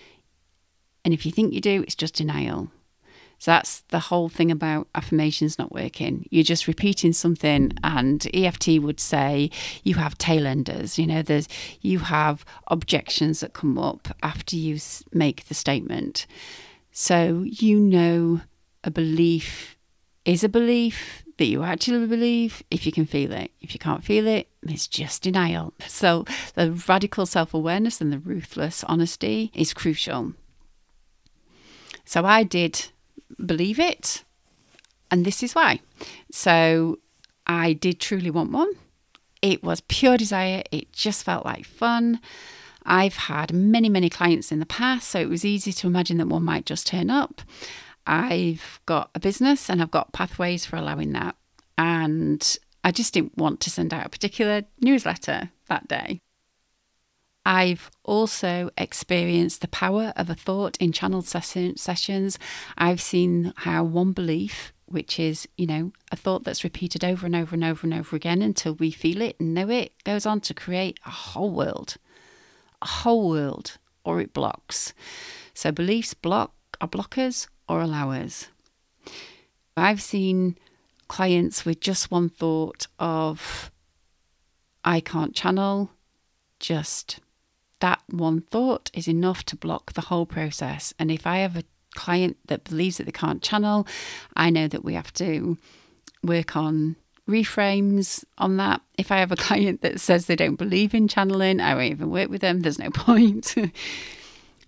And 1.03 1.13
if 1.13 1.25
you 1.25 1.31
think 1.31 1.53
you 1.53 1.61
do, 1.61 1.83
it's 1.83 1.95
just 1.95 2.15
denial. 2.15 2.69
So 3.41 3.49
that's 3.49 3.81
the 3.87 3.97
whole 3.97 4.29
thing 4.29 4.51
about 4.51 4.87
affirmations 4.93 5.57
not 5.57 5.71
working. 5.71 6.27
You're 6.29 6.43
just 6.43 6.67
repeating 6.67 7.11
something, 7.11 7.71
and 7.83 8.27
EFT 8.35 8.79
would 8.79 8.99
say 8.99 9.49
you 9.83 9.95
have 9.95 10.15
tail 10.19 10.45
enders. 10.45 10.99
You 10.99 11.07
know, 11.07 11.23
there's 11.23 11.47
you 11.81 11.97
have 11.97 12.45
objections 12.67 13.39
that 13.39 13.53
come 13.53 13.79
up 13.79 14.09
after 14.21 14.55
you 14.55 14.77
make 15.11 15.47
the 15.47 15.55
statement. 15.55 16.27
So 16.91 17.43
you 17.47 17.79
know 17.79 18.41
a 18.83 18.91
belief 18.91 19.75
is 20.23 20.43
a 20.43 20.49
belief 20.49 21.23
that 21.41 21.47
you 21.47 21.63
actually 21.63 22.05
believe 22.05 22.61
if 22.69 22.85
you 22.85 22.91
can 22.91 23.07
feel 23.07 23.31
it. 23.31 23.49
If 23.61 23.73
you 23.73 23.79
can't 23.79 24.03
feel 24.03 24.27
it, 24.27 24.47
it's 24.61 24.85
just 24.85 25.23
denial. 25.23 25.73
So 25.87 26.23
the 26.53 26.71
radical 26.87 27.25
self 27.25 27.55
awareness 27.55 27.99
and 27.99 28.13
the 28.13 28.19
ruthless 28.19 28.83
honesty 28.83 29.51
is 29.55 29.73
crucial. 29.73 30.33
So 32.05 32.25
I 32.25 32.43
did 32.43 32.89
believe 33.43 33.79
it, 33.79 34.23
and 35.09 35.25
this 35.25 35.41
is 35.41 35.55
why. 35.55 35.79
So 36.31 36.99
I 37.47 37.73
did 37.73 37.99
truly 37.99 38.29
want 38.29 38.51
one. 38.51 38.69
It 39.41 39.63
was 39.63 39.81
pure 39.81 40.17
desire, 40.17 40.61
it 40.71 40.93
just 40.93 41.23
felt 41.23 41.43
like 41.43 41.65
fun. 41.65 42.19
I've 42.85 43.15
had 43.15 43.51
many, 43.51 43.89
many 43.89 44.11
clients 44.11 44.51
in 44.51 44.59
the 44.59 44.67
past, 44.67 45.09
so 45.09 45.19
it 45.19 45.29
was 45.29 45.43
easy 45.43 45.73
to 45.73 45.87
imagine 45.87 46.17
that 46.17 46.27
one 46.27 46.43
might 46.43 46.67
just 46.67 46.85
turn 46.85 47.09
up. 47.09 47.41
I've 48.11 48.81
got 48.85 49.09
a 49.15 49.21
business 49.21 49.69
and 49.69 49.81
I've 49.81 49.89
got 49.89 50.11
pathways 50.11 50.65
for 50.65 50.75
allowing 50.75 51.13
that. 51.13 51.37
And 51.77 52.57
I 52.83 52.91
just 52.91 53.13
didn't 53.13 53.37
want 53.37 53.61
to 53.61 53.69
send 53.69 53.93
out 53.93 54.05
a 54.05 54.09
particular 54.09 54.63
newsletter 54.81 55.51
that 55.69 55.87
day. 55.87 56.19
I've 57.45 57.89
also 58.03 58.69
experienced 58.77 59.61
the 59.61 59.69
power 59.69 60.11
of 60.17 60.29
a 60.29 60.35
thought 60.35 60.75
in 60.77 60.91
channeled 60.91 61.25
session, 61.25 61.77
sessions. 61.77 62.37
I've 62.77 63.01
seen 63.01 63.53
how 63.55 63.85
one 63.85 64.11
belief, 64.11 64.73
which 64.85 65.17
is, 65.17 65.47
you 65.57 65.65
know, 65.65 65.93
a 66.11 66.17
thought 66.17 66.43
that's 66.43 66.65
repeated 66.65 67.05
over 67.05 67.25
and 67.25 67.35
over 67.35 67.55
and 67.55 67.63
over 67.63 67.87
and 67.87 67.93
over 67.93 68.17
again 68.17 68.41
until 68.41 68.73
we 68.73 68.91
feel 68.91 69.21
it 69.21 69.39
and 69.39 69.53
know 69.53 69.69
it, 69.69 69.93
goes 70.03 70.25
on 70.25 70.41
to 70.41 70.53
create 70.53 70.99
a 71.05 71.09
whole 71.09 71.51
world, 71.51 71.95
a 72.81 72.87
whole 72.87 73.29
world, 73.29 73.77
or 74.03 74.19
it 74.19 74.33
blocks. 74.33 74.93
So 75.53 75.71
beliefs 75.71 76.13
block 76.13 76.53
are 76.81 76.89
blockers 76.89 77.47
or 77.71 77.79
allowers. 77.79 78.49
I've 79.77 80.01
seen 80.01 80.57
clients 81.07 81.63
with 81.65 81.79
just 81.79 82.11
one 82.11 82.27
thought 82.27 82.87
of, 82.99 83.71
I 84.83 84.99
can't 84.99 85.33
channel, 85.33 85.91
just 86.59 87.21
that 87.79 88.01
one 88.09 88.41
thought 88.41 88.91
is 88.93 89.07
enough 89.07 89.45
to 89.45 89.55
block 89.55 89.93
the 89.93 90.01
whole 90.01 90.25
process. 90.25 90.93
And 90.99 91.09
if 91.09 91.25
I 91.25 91.37
have 91.37 91.55
a 91.55 91.63
client 91.95 92.37
that 92.47 92.65
believes 92.65 92.97
that 92.97 93.05
they 93.05 93.11
can't 93.13 93.41
channel, 93.41 93.87
I 94.35 94.49
know 94.49 94.67
that 94.67 94.83
we 94.83 94.93
have 94.93 95.13
to 95.13 95.57
work 96.23 96.57
on 96.57 96.97
reframes 97.27 98.25
on 98.37 98.57
that. 98.57 98.81
If 98.97 99.13
I 99.13 99.17
have 99.19 99.31
a 99.31 99.35
client 99.47 99.81
that 99.81 100.01
says 100.01 100.25
they 100.25 100.35
don't 100.35 100.57
believe 100.57 100.93
in 100.93 101.07
channeling, 101.07 101.61
I 101.61 101.73
won't 101.73 101.91
even 101.91 102.11
work 102.11 102.29
with 102.29 102.41
them. 102.41 102.59
There's 102.59 102.79
no 102.79 102.89
point. 102.89 103.55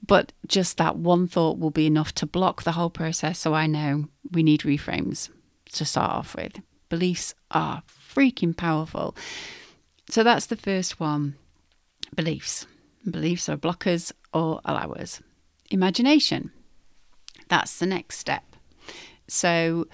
but 0.05 0.33
just 0.47 0.77
that 0.77 0.97
one 0.97 1.27
thought 1.27 1.59
will 1.59 1.71
be 1.71 1.85
enough 1.85 2.13
to 2.15 2.25
block 2.25 2.63
the 2.63 2.73
whole 2.73 2.89
process. 2.89 3.39
So 3.39 3.53
I 3.53 3.67
know 3.67 4.09
we 4.31 4.43
need 4.43 4.61
reframes 4.61 5.29
to 5.73 5.85
start 5.85 6.11
off 6.11 6.35
with. 6.35 6.59
Beliefs 6.89 7.33
are 7.51 7.83
freaking 7.87 8.55
powerful. 8.55 9.15
So 10.09 10.23
that's 10.23 10.47
the 10.47 10.57
first 10.57 10.99
one 10.99 11.35
beliefs. 12.15 12.67
Beliefs 13.09 13.49
are 13.49 13.57
blockers 13.57 14.11
or 14.33 14.61
allowers. 14.65 15.21
Imagination. 15.71 16.51
That's 17.47 17.79
the 17.79 17.85
next 17.85 18.17
step. 18.19 18.43
So 19.27 19.87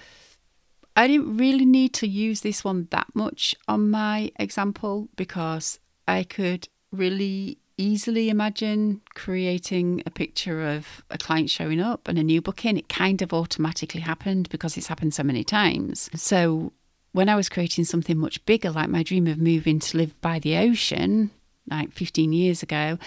I 0.96 1.06
didn't 1.06 1.36
really 1.36 1.64
need 1.64 1.94
to 1.94 2.06
use 2.06 2.40
this 2.40 2.64
one 2.64 2.88
that 2.90 3.06
much 3.14 3.54
on 3.68 3.90
my 3.90 4.32
example 4.36 5.08
because 5.16 5.78
I 6.06 6.24
could 6.24 6.68
really 6.92 7.59
easily 7.80 8.28
imagine 8.28 9.00
creating 9.14 10.02
a 10.04 10.10
picture 10.10 10.68
of 10.68 11.02
a 11.10 11.18
client 11.18 11.48
showing 11.50 11.80
up 11.80 12.06
and 12.06 12.18
a 12.18 12.22
new 12.22 12.42
booking. 12.42 12.76
It 12.76 12.88
kind 12.88 13.22
of 13.22 13.32
automatically 13.32 14.02
happened 14.02 14.48
because 14.50 14.76
it's 14.76 14.88
happened 14.88 15.14
so 15.14 15.22
many 15.22 15.42
times. 15.42 16.10
So 16.14 16.72
when 17.12 17.28
I 17.28 17.36
was 17.36 17.48
creating 17.48 17.84
something 17.84 18.18
much 18.18 18.44
bigger, 18.44 18.70
like 18.70 18.90
my 18.90 19.02
dream 19.02 19.26
of 19.26 19.38
moving 19.38 19.80
to 19.80 19.96
live 19.96 20.20
by 20.20 20.38
the 20.38 20.56
ocean, 20.58 21.30
like 21.68 21.92
15 21.92 22.32
years 22.32 22.62
ago, 22.62 22.98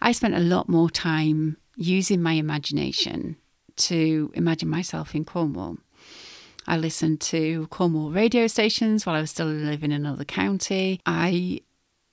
I 0.00 0.12
spent 0.12 0.34
a 0.34 0.40
lot 0.40 0.68
more 0.68 0.90
time 0.90 1.56
using 1.76 2.20
my 2.20 2.32
imagination 2.32 3.36
to 3.76 4.30
imagine 4.34 4.68
myself 4.68 5.14
in 5.14 5.24
Cornwall. 5.24 5.78
I 6.66 6.76
listened 6.76 7.22
to 7.22 7.66
Cornwall 7.68 8.10
radio 8.10 8.46
stations 8.46 9.06
while 9.06 9.16
I 9.16 9.20
was 9.22 9.30
still 9.30 9.46
living 9.46 9.90
in 9.90 10.04
another 10.04 10.24
county. 10.24 11.00
I 11.06 11.62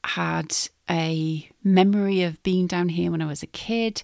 had 0.10 0.56
a 0.90 1.50
memory 1.64 2.24
of 2.24 2.42
being 2.44 2.68
down 2.68 2.90
here 2.90 3.12
when 3.12 3.22
I 3.22 3.26
was 3.26 3.44
a 3.44 3.48
kid 3.48 4.04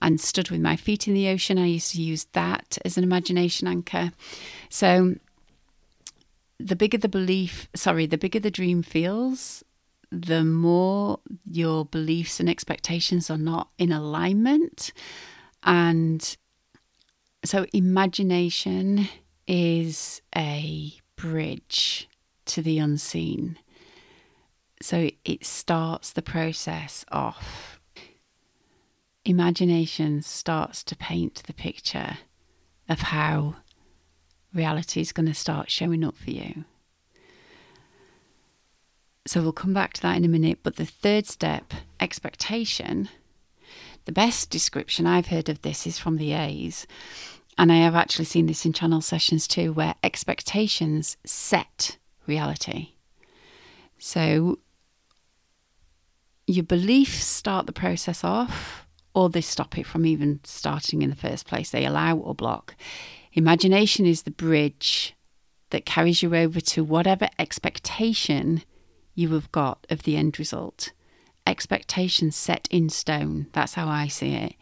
and 0.00 0.20
stood 0.20 0.50
with 0.50 0.60
my 0.60 0.76
feet 0.76 1.06
in 1.08 1.14
the 1.14 1.28
ocean. 1.28 1.58
I 1.58 1.66
used 1.66 1.92
to 1.92 2.02
use 2.02 2.24
that 2.32 2.78
as 2.84 2.96
an 2.96 3.04
imagination 3.04 3.68
anchor. 3.68 4.12
So 4.68 5.16
the 6.58 6.76
bigger 6.76 6.98
the 6.98 7.08
belief, 7.08 7.68
sorry, 7.74 8.06
the 8.06 8.18
bigger 8.18 8.40
the 8.40 8.50
dream 8.50 8.82
feels, 8.82 9.64
the 10.10 10.44
more 10.44 11.20
your 11.50 11.84
beliefs 11.84 12.40
and 12.40 12.48
expectations 12.48 13.30
are 13.30 13.38
not 13.38 13.68
in 13.78 13.92
alignment. 13.92 14.92
And 15.62 16.36
so, 17.44 17.66
imagination 17.72 19.08
is 19.46 20.22
a 20.36 20.94
bridge 21.16 22.08
to 22.46 22.62
the 22.62 22.78
unseen. 22.78 23.58
So, 24.84 25.08
it 25.24 25.46
starts 25.46 26.12
the 26.12 26.20
process 26.20 27.06
off. 27.10 27.80
Imagination 29.24 30.20
starts 30.20 30.84
to 30.84 30.94
paint 30.94 31.42
the 31.46 31.54
picture 31.54 32.18
of 32.86 33.00
how 33.00 33.56
reality 34.52 35.00
is 35.00 35.10
going 35.10 35.24
to 35.24 35.32
start 35.32 35.70
showing 35.70 36.04
up 36.04 36.18
for 36.18 36.32
you. 36.32 36.66
So 39.26 39.40
we'll 39.40 39.52
come 39.52 39.72
back 39.72 39.94
to 39.94 40.02
that 40.02 40.18
in 40.18 40.24
a 40.26 40.28
minute. 40.28 40.58
But 40.62 40.76
the 40.76 40.84
third 40.84 41.24
step, 41.24 41.72
expectation, 41.98 43.08
the 44.04 44.12
best 44.12 44.50
description 44.50 45.06
I've 45.06 45.28
heard 45.28 45.48
of 45.48 45.62
this 45.62 45.86
is 45.86 45.98
from 45.98 46.18
the 46.18 46.34
A's. 46.34 46.86
And 47.56 47.72
I 47.72 47.76
have 47.76 47.94
actually 47.94 48.26
seen 48.26 48.44
this 48.44 48.66
in 48.66 48.74
channel 48.74 49.00
sessions 49.00 49.48
too, 49.48 49.72
where 49.72 49.94
expectations 50.02 51.16
set 51.24 51.96
reality. 52.26 52.90
So 53.98 54.58
your 56.46 56.64
beliefs 56.64 57.24
start 57.24 57.66
the 57.66 57.72
process 57.72 58.22
off, 58.24 58.86
or 59.14 59.28
they 59.28 59.40
stop 59.40 59.78
it 59.78 59.86
from 59.86 60.04
even 60.04 60.40
starting 60.44 61.02
in 61.02 61.10
the 61.10 61.16
first 61.16 61.46
place. 61.46 61.70
They 61.70 61.86
allow 61.86 62.16
or 62.16 62.34
block. 62.34 62.74
Imagination 63.32 64.06
is 64.06 64.22
the 64.22 64.30
bridge 64.30 65.14
that 65.70 65.86
carries 65.86 66.22
you 66.22 66.34
over 66.34 66.60
to 66.60 66.84
whatever 66.84 67.28
expectation 67.38 68.62
you 69.14 69.30
have 69.30 69.50
got 69.52 69.86
of 69.90 70.02
the 70.02 70.16
end 70.16 70.38
result. 70.38 70.92
Expectations 71.46 72.36
set 72.36 72.68
in 72.70 72.88
stone. 72.88 73.46
That's 73.52 73.74
how 73.74 73.88
I 73.88 74.08
see 74.08 74.34
it. 74.34 74.54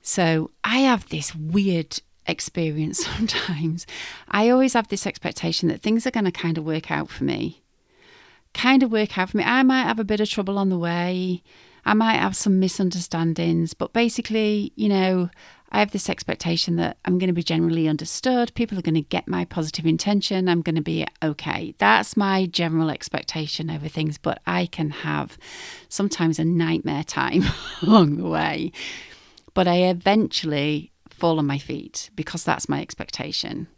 So 0.00 0.50
I 0.64 0.78
have 0.80 1.08
this 1.08 1.34
weird 1.34 2.00
experience 2.26 3.04
sometimes. 3.16 3.86
I 4.28 4.48
always 4.50 4.74
have 4.74 4.88
this 4.88 5.06
expectation 5.06 5.68
that 5.68 5.80
things 5.80 6.06
are 6.06 6.10
going 6.10 6.24
to 6.24 6.32
kind 6.32 6.58
of 6.58 6.64
work 6.64 6.90
out 6.90 7.10
for 7.10 7.24
me. 7.24 7.62
Kind 8.58 8.82
of 8.82 8.90
work 8.90 9.16
out 9.16 9.30
for 9.30 9.36
me. 9.36 9.44
I 9.44 9.62
might 9.62 9.84
have 9.84 10.00
a 10.00 10.04
bit 10.04 10.18
of 10.18 10.28
trouble 10.28 10.58
on 10.58 10.68
the 10.68 10.78
way. 10.78 11.44
I 11.84 11.94
might 11.94 12.16
have 12.16 12.34
some 12.34 12.58
misunderstandings, 12.58 13.72
but 13.72 13.92
basically, 13.92 14.72
you 14.74 14.88
know, 14.88 15.30
I 15.70 15.78
have 15.78 15.92
this 15.92 16.10
expectation 16.10 16.74
that 16.74 16.96
I'm 17.04 17.18
going 17.18 17.28
to 17.28 17.32
be 17.32 17.44
generally 17.44 17.86
understood. 17.86 18.52
People 18.56 18.76
are 18.76 18.82
going 18.82 18.96
to 18.96 19.00
get 19.00 19.28
my 19.28 19.44
positive 19.44 19.86
intention. 19.86 20.48
I'm 20.48 20.62
going 20.62 20.74
to 20.74 20.82
be 20.82 21.06
okay. 21.22 21.76
That's 21.78 22.16
my 22.16 22.46
general 22.46 22.90
expectation 22.90 23.70
over 23.70 23.86
things, 23.86 24.18
but 24.18 24.40
I 24.44 24.66
can 24.66 24.90
have 24.90 25.38
sometimes 25.88 26.40
a 26.40 26.44
nightmare 26.44 27.04
time 27.04 27.44
along 27.82 28.16
the 28.16 28.28
way. 28.28 28.72
But 29.54 29.68
I 29.68 29.84
eventually 29.84 30.90
fall 31.10 31.38
on 31.38 31.46
my 31.46 31.58
feet 31.58 32.10
because 32.16 32.42
that's 32.42 32.68
my 32.68 32.80
expectation. 32.80 33.68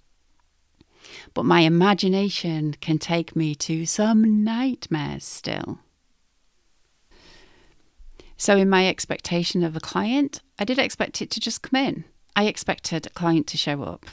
But 1.34 1.44
my 1.44 1.60
imagination 1.60 2.74
can 2.80 2.98
take 2.98 3.36
me 3.36 3.54
to 3.56 3.86
some 3.86 4.42
nightmares 4.44 5.24
still. 5.24 5.78
So, 8.36 8.56
in 8.56 8.70
my 8.70 8.88
expectation 8.88 9.62
of 9.62 9.76
a 9.76 9.80
client, 9.80 10.40
I 10.58 10.64
did 10.64 10.78
expect 10.78 11.20
it 11.20 11.30
to 11.32 11.40
just 11.40 11.62
come 11.62 11.84
in. 11.84 12.04
I 12.34 12.46
expected 12.46 13.06
a 13.06 13.10
client 13.10 13.46
to 13.48 13.58
show 13.58 13.82
up 13.82 14.06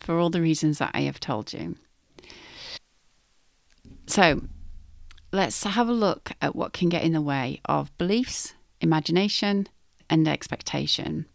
for 0.00 0.18
all 0.18 0.30
the 0.30 0.40
reasons 0.40 0.78
that 0.78 0.92
I 0.94 1.00
have 1.00 1.18
told 1.18 1.52
you. 1.52 1.76
So, 4.06 4.42
let's 5.32 5.62
have 5.64 5.88
a 5.88 5.92
look 5.92 6.32
at 6.40 6.54
what 6.54 6.72
can 6.72 6.88
get 6.88 7.02
in 7.02 7.12
the 7.12 7.20
way 7.20 7.60
of 7.64 7.96
beliefs, 7.98 8.54
imagination, 8.80 9.66
and 10.08 10.26
expectation. 10.28 11.26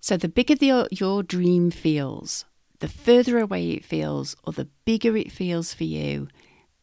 So, 0.00 0.16
the 0.16 0.28
bigger 0.28 0.54
the, 0.54 0.88
your 0.90 1.22
dream 1.22 1.70
feels, 1.70 2.46
the 2.78 2.88
further 2.88 3.38
away 3.38 3.70
it 3.70 3.84
feels, 3.84 4.34
or 4.44 4.52
the 4.52 4.68
bigger 4.84 5.16
it 5.16 5.30
feels 5.30 5.74
for 5.74 5.84
you, 5.84 6.28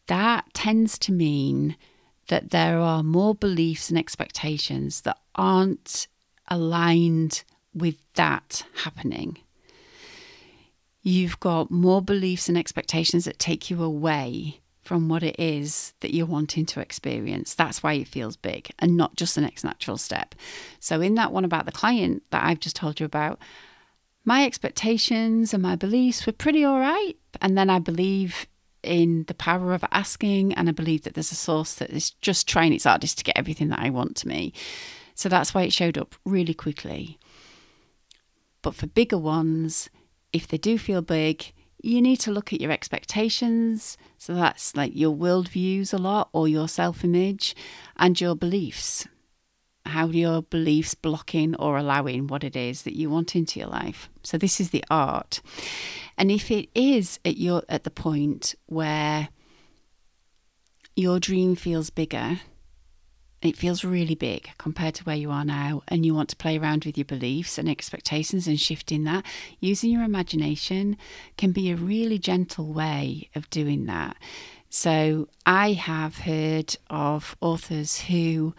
that 0.06 0.54
tends 0.54 0.98
to 1.00 1.12
mean 1.12 1.76
that 2.28 2.50
there 2.50 2.78
are 2.78 3.02
more 3.02 3.34
beliefs 3.34 3.90
and 3.90 3.98
expectations 3.98 5.00
that 5.02 5.18
aren't 5.34 6.06
aligned 6.48 7.42
with 7.74 7.96
that 8.14 8.64
happening. 8.84 9.38
You've 11.02 11.40
got 11.40 11.70
more 11.70 12.02
beliefs 12.02 12.48
and 12.48 12.58
expectations 12.58 13.24
that 13.24 13.38
take 13.38 13.70
you 13.70 13.82
away 13.82 14.60
from 14.88 15.10
what 15.10 15.22
it 15.22 15.36
is 15.38 15.92
that 16.00 16.14
you're 16.14 16.24
wanting 16.24 16.64
to 16.64 16.80
experience. 16.80 17.54
That's 17.54 17.82
why 17.82 17.92
it 17.92 18.08
feels 18.08 18.36
big 18.36 18.70
and 18.78 18.96
not 18.96 19.16
just 19.16 19.34
the 19.34 19.42
next 19.42 19.62
natural 19.62 19.98
step. 19.98 20.34
So, 20.80 21.02
in 21.02 21.14
that 21.16 21.30
one 21.30 21.44
about 21.44 21.66
the 21.66 21.72
client 21.72 22.22
that 22.30 22.42
I've 22.42 22.58
just 22.58 22.74
told 22.74 22.98
you 22.98 23.04
about, 23.04 23.38
my 24.24 24.46
expectations 24.46 25.52
and 25.52 25.62
my 25.62 25.76
beliefs 25.76 26.24
were 26.24 26.32
pretty 26.32 26.64
all 26.64 26.80
right. 26.80 27.12
And 27.42 27.58
then 27.58 27.68
I 27.68 27.80
believe 27.80 28.46
in 28.82 29.24
the 29.28 29.34
power 29.34 29.74
of 29.74 29.84
asking, 29.92 30.54
and 30.54 30.70
I 30.70 30.72
believe 30.72 31.02
that 31.02 31.12
there's 31.12 31.32
a 31.32 31.36
source 31.36 31.74
that 31.74 31.90
is 31.90 32.12
just 32.22 32.48
trying 32.48 32.72
its 32.72 32.84
hardest 32.84 33.18
to 33.18 33.24
get 33.24 33.36
everything 33.36 33.68
that 33.68 33.80
I 33.80 33.90
want 33.90 34.16
to 34.16 34.28
me. 34.28 34.54
So 35.14 35.28
that's 35.28 35.52
why 35.52 35.64
it 35.64 35.72
showed 35.74 35.98
up 35.98 36.14
really 36.24 36.54
quickly. 36.54 37.18
But 38.62 38.74
for 38.74 38.86
bigger 38.86 39.18
ones, 39.18 39.90
if 40.32 40.48
they 40.48 40.56
do 40.56 40.78
feel 40.78 41.02
big, 41.02 41.52
you 41.80 42.02
need 42.02 42.18
to 42.20 42.32
look 42.32 42.52
at 42.52 42.60
your 42.60 42.70
expectations. 42.70 43.96
So 44.18 44.34
that's 44.34 44.76
like 44.76 44.92
your 44.94 45.14
worldviews 45.14 45.92
a 45.92 45.98
lot, 45.98 46.28
or 46.32 46.48
your 46.48 46.68
self 46.68 47.04
image, 47.04 47.54
and 47.96 48.20
your 48.20 48.34
beliefs. 48.34 49.06
How 49.86 50.08
your 50.08 50.42
beliefs 50.42 50.94
blocking 50.94 51.54
or 51.56 51.78
allowing 51.78 52.26
what 52.26 52.44
it 52.44 52.56
is 52.56 52.82
that 52.82 52.96
you 52.96 53.08
want 53.08 53.34
into 53.34 53.58
your 53.58 53.68
life. 53.68 54.10
So 54.22 54.36
this 54.36 54.60
is 54.60 54.70
the 54.70 54.84
art. 54.90 55.40
And 56.18 56.30
if 56.30 56.50
it 56.50 56.68
is 56.74 57.18
at 57.24 57.38
your 57.38 57.62
at 57.68 57.84
the 57.84 57.90
point 57.90 58.54
where 58.66 59.28
your 60.96 61.20
dream 61.20 61.54
feels 61.54 61.90
bigger 61.90 62.40
it 63.40 63.56
feels 63.56 63.84
really 63.84 64.14
big 64.14 64.50
compared 64.58 64.94
to 64.96 65.04
where 65.04 65.16
you 65.16 65.30
are 65.30 65.44
now, 65.44 65.82
and 65.88 66.04
you 66.04 66.14
want 66.14 66.28
to 66.30 66.36
play 66.36 66.58
around 66.58 66.84
with 66.84 66.98
your 66.98 67.04
beliefs 67.04 67.58
and 67.58 67.68
expectations 67.68 68.48
and 68.48 68.60
shifting 68.60 69.04
that, 69.04 69.24
using 69.60 69.90
your 69.90 70.02
imagination 70.02 70.96
can 71.36 71.52
be 71.52 71.70
a 71.70 71.76
really 71.76 72.18
gentle 72.18 72.72
way 72.72 73.28
of 73.34 73.48
doing 73.50 73.86
that. 73.86 74.16
So, 74.70 75.28
I 75.46 75.72
have 75.72 76.18
heard 76.18 76.76
of 76.90 77.36
authors 77.40 78.00
who 78.02 78.54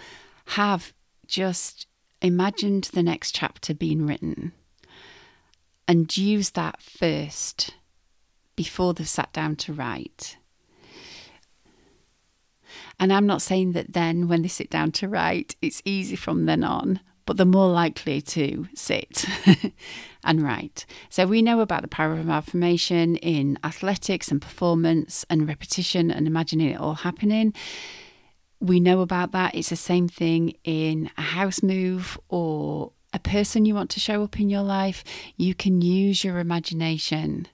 have 0.46 0.94
just 1.28 1.86
imagined 2.22 2.86
the 2.86 3.04
next 3.04 3.36
chapter 3.36 3.74
being 3.74 4.06
written 4.06 4.54
and 5.88 6.16
used 6.18 6.56
that 6.56 6.82
first 6.82 7.76
before 8.56 8.94
they've 8.94 9.08
sat 9.08 9.32
down 9.34 9.56
to 9.56 9.74
write. 9.74 10.38
And 13.00 13.14
I'm 13.14 13.26
not 13.26 13.42
saying 13.42 13.72
that 13.74 13.94
then, 13.94 14.28
when 14.28 14.42
they 14.42 14.48
sit 14.50 14.70
down 14.70 14.92
to 14.94 15.08
write, 15.08 15.56
it's 15.62 15.82
easy 15.86 16.16
from 16.16 16.46
then 16.46 16.64
on, 16.64 17.00
but 17.26 17.38
they're 17.38 17.46
more 17.46 17.70
likely 17.70 18.22
to 18.22 18.68
sit 18.76 19.26
and 20.24 20.42
write. 20.42 20.86
So 21.10 21.26
we 21.26 21.42
know 21.42 21.62
about 21.62 21.82
the 21.82 21.88
power 21.88 22.14
of 22.14 22.30
affirmation 22.30 23.16
in 23.18 23.58
athletics 23.64 24.30
and 24.30 24.42
performance 24.42 25.26
and 25.30 25.48
repetition 25.48 26.12
and 26.12 26.28
imagining 26.28 26.72
it 26.72 26.80
all 26.80 26.96
happening. 26.96 27.54
We 28.60 28.82
know 28.82 29.00
about 29.00 29.32
that. 29.32 29.56
It's 29.56 29.70
the 29.70 29.78
same 29.78 30.10
thing 30.10 30.56
in 30.66 31.10
a 31.18 31.22
house 31.22 31.64
move 31.64 32.20
or 32.28 32.92
a 33.14 33.20
person 33.20 33.66
you 33.66 33.76
want 33.76 33.90
to 33.92 34.00
show 34.00 34.24
up 34.24 34.40
in 34.40 34.50
your 34.50 34.64
life. 34.64 35.04
You 35.38 35.56
can 35.56 35.82
use 35.82 36.24
your 36.24 36.40
imagination 36.40 37.48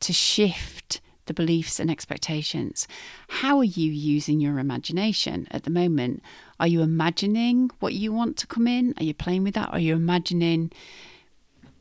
to 0.00 0.12
shift 0.12 1.00
the 1.26 1.34
beliefs 1.34 1.80
and 1.80 1.90
expectations. 1.90 2.86
How 3.28 3.58
are 3.58 3.64
you 3.64 3.90
using 3.90 4.40
your 4.40 4.58
imagination 4.58 5.48
at 5.50 5.64
the 5.64 5.70
moment? 5.70 6.22
Are 6.60 6.66
you 6.66 6.82
imagining 6.82 7.70
what 7.80 7.94
you 7.94 8.12
want 8.12 8.36
to 8.38 8.46
come 8.46 8.66
in? 8.66 8.94
Are 8.98 9.04
you 9.04 9.14
playing 9.14 9.44
with 9.44 9.54
that? 9.54 9.70
Are 9.70 9.78
you 9.78 9.94
imagining 9.94 10.72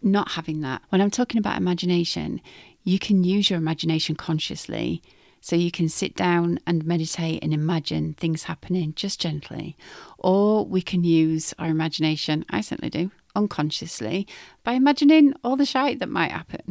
not 0.01 0.31
having 0.31 0.61
that? 0.61 0.81
When 0.89 1.01
I'm 1.01 1.11
talking 1.11 1.39
about 1.39 1.57
imagination, 1.57 2.41
you 2.83 2.99
can 2.99 3.23
use 3.23 3.49
your 3.49 3.59
imagination 3.59 4.15
consciously. 4.15 5.01
So 5.41 5.57
you 5.57 5.71
can 5.71 5.89
sit 5.89 6.15
down 6.15 6.59
and 6.65 6.85
meditate 6.85 7.43
and 7.43 7.53
imagine 7.53 8.13
things 8.13 8.43
happening 8.43 8.93
just 8.95 9.19
gently. 9.19 9.75
Or 10.17 10.65
we 10.65 10.81
can 10.81 11.03
use 11.03 11.53
our 11.59 11.67
imagination, 11.67 12.45
I 12.49 12.61
certainly 12.61 12.89
do, 12.89 13.11
unconsciously, 13.35 14.25
by 14.63 14.71
imagining 14.71 15.33
all 15.43 15.57
the 15.57 15.65
shite 15.65 15.99
that 15.99 16.07
might 16.07 16.31
happen. 16.31 16.61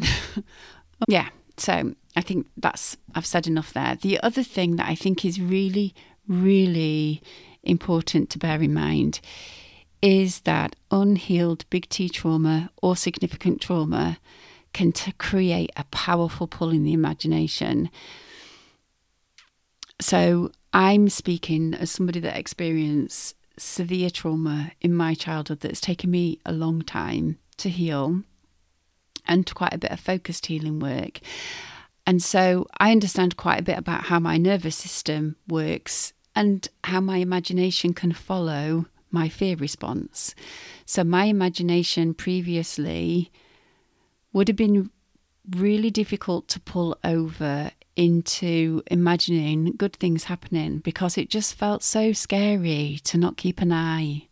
yeah, 1.09 1.29
so 1.63 1.95
I 2.17 2.21
think 2.23 2.49
that's, 2.57 2.97
I've 3.15 3.25
said 3.25 3.47
enough 3.47 3.73
there. 3.73 3.95
The 3.95 4.19
other 4.21 4.43
thing 4.43 4.75
that 4.77 4.89
I 4.89 4.97
think 4.97 5.25
is 5.25 5.41
really, 5.41 5.95
really 6.27 7.23
important 7.63 8.31
to 8.31 8.39
bear 8.41 8.61
in 8.61 8.75
mind 8.75 9.21
is 10.03 10.41
that 10.41 10.75
unhealed 10.91 11.65
big 11.71 11.89
T 11.89 12.09
trauma 12.09 12.69
or 12.83 12.97
significant 12.97 13.61
trauma 13.61 14.19
can 14.73 14.91
t- 14.91 15.13
create 15.13 15.71
a 15.77 15.85
powerful 15.85 16.49
pull 16.49 16.71
in 16.71 16.83
the 16.83 16.93
imagination. 16.93 17.89
So 20.01 20.51
I'm 20.73 21.09
speaking 21.09 21.75
as 21.75 21.93
somebody 21.93 22.19
that 22.21 22.37
experienced 22.37 23.37
severe 23.57 24.11
trauma 24.11 24.73
in 24.81 24.93
my 24.93 25.15
childhood 25.15 25.61
that's 25.61 25.81
taken 25.81 26.11
me 26.11 26.41
a 26.45 26.53
long 26.53 26.83
time 26.83 27.39
to 27.59 27.69
heal 27.69 28.25
and 29.27 29.53
quite 29.55 29.75
a 29.75 29.79
bit 29.79 29.91
of 29.91 30.01
focused 30.01 30.47
healing 30.47 30.79
work. 30.79 31.21
And 32.07 32.23
so 32.23 32.67
I 32.79 32.91
understand 32.91 33.37
quite 33.37 33.61
a 33.61 33.65
bit 33.65 33.79
about 33.79 34.05
how 34.05 34.19
my 34.19 34.37
nervous 34.37 34.77
system 34.77 35.37
works 35.49 36.13
and 36.35 36.67
how 36.85 37.01
my 37.01 37.19
imagination 37.19 37.95
can 37.95 38.13
follow 38.13 38.87
my 39.11 39.29
fear 39.29 39.57
response. 39.57 40.35
So 40.87 41.05
my 41.05 41.27
imagination 41.27 42.15
previously 42.15 43.31
would 44.33 44.49
have 44.49 44.57
been 44.57 44.91
really 45.51 45.91
difficult 45.91 46.49
to 46.49 46.61
pull 46.61 46.97
over 47.05 47.71
into 47.95 48.83
imagining 48.87 49.75
good 49.77 49.95
things 49.95 50.25
happening 50.25 50.79
because 50.79 51.19
it 51.19 51.29
just 51.29 51.55
felt 51.55 51.83
so 51.83 52.13
scary 52.13 52.99
to 53.05 53.19
not 53.19 53.37
keep 53.37 53.61
an 53.61 53.73
eye 53.73 54.29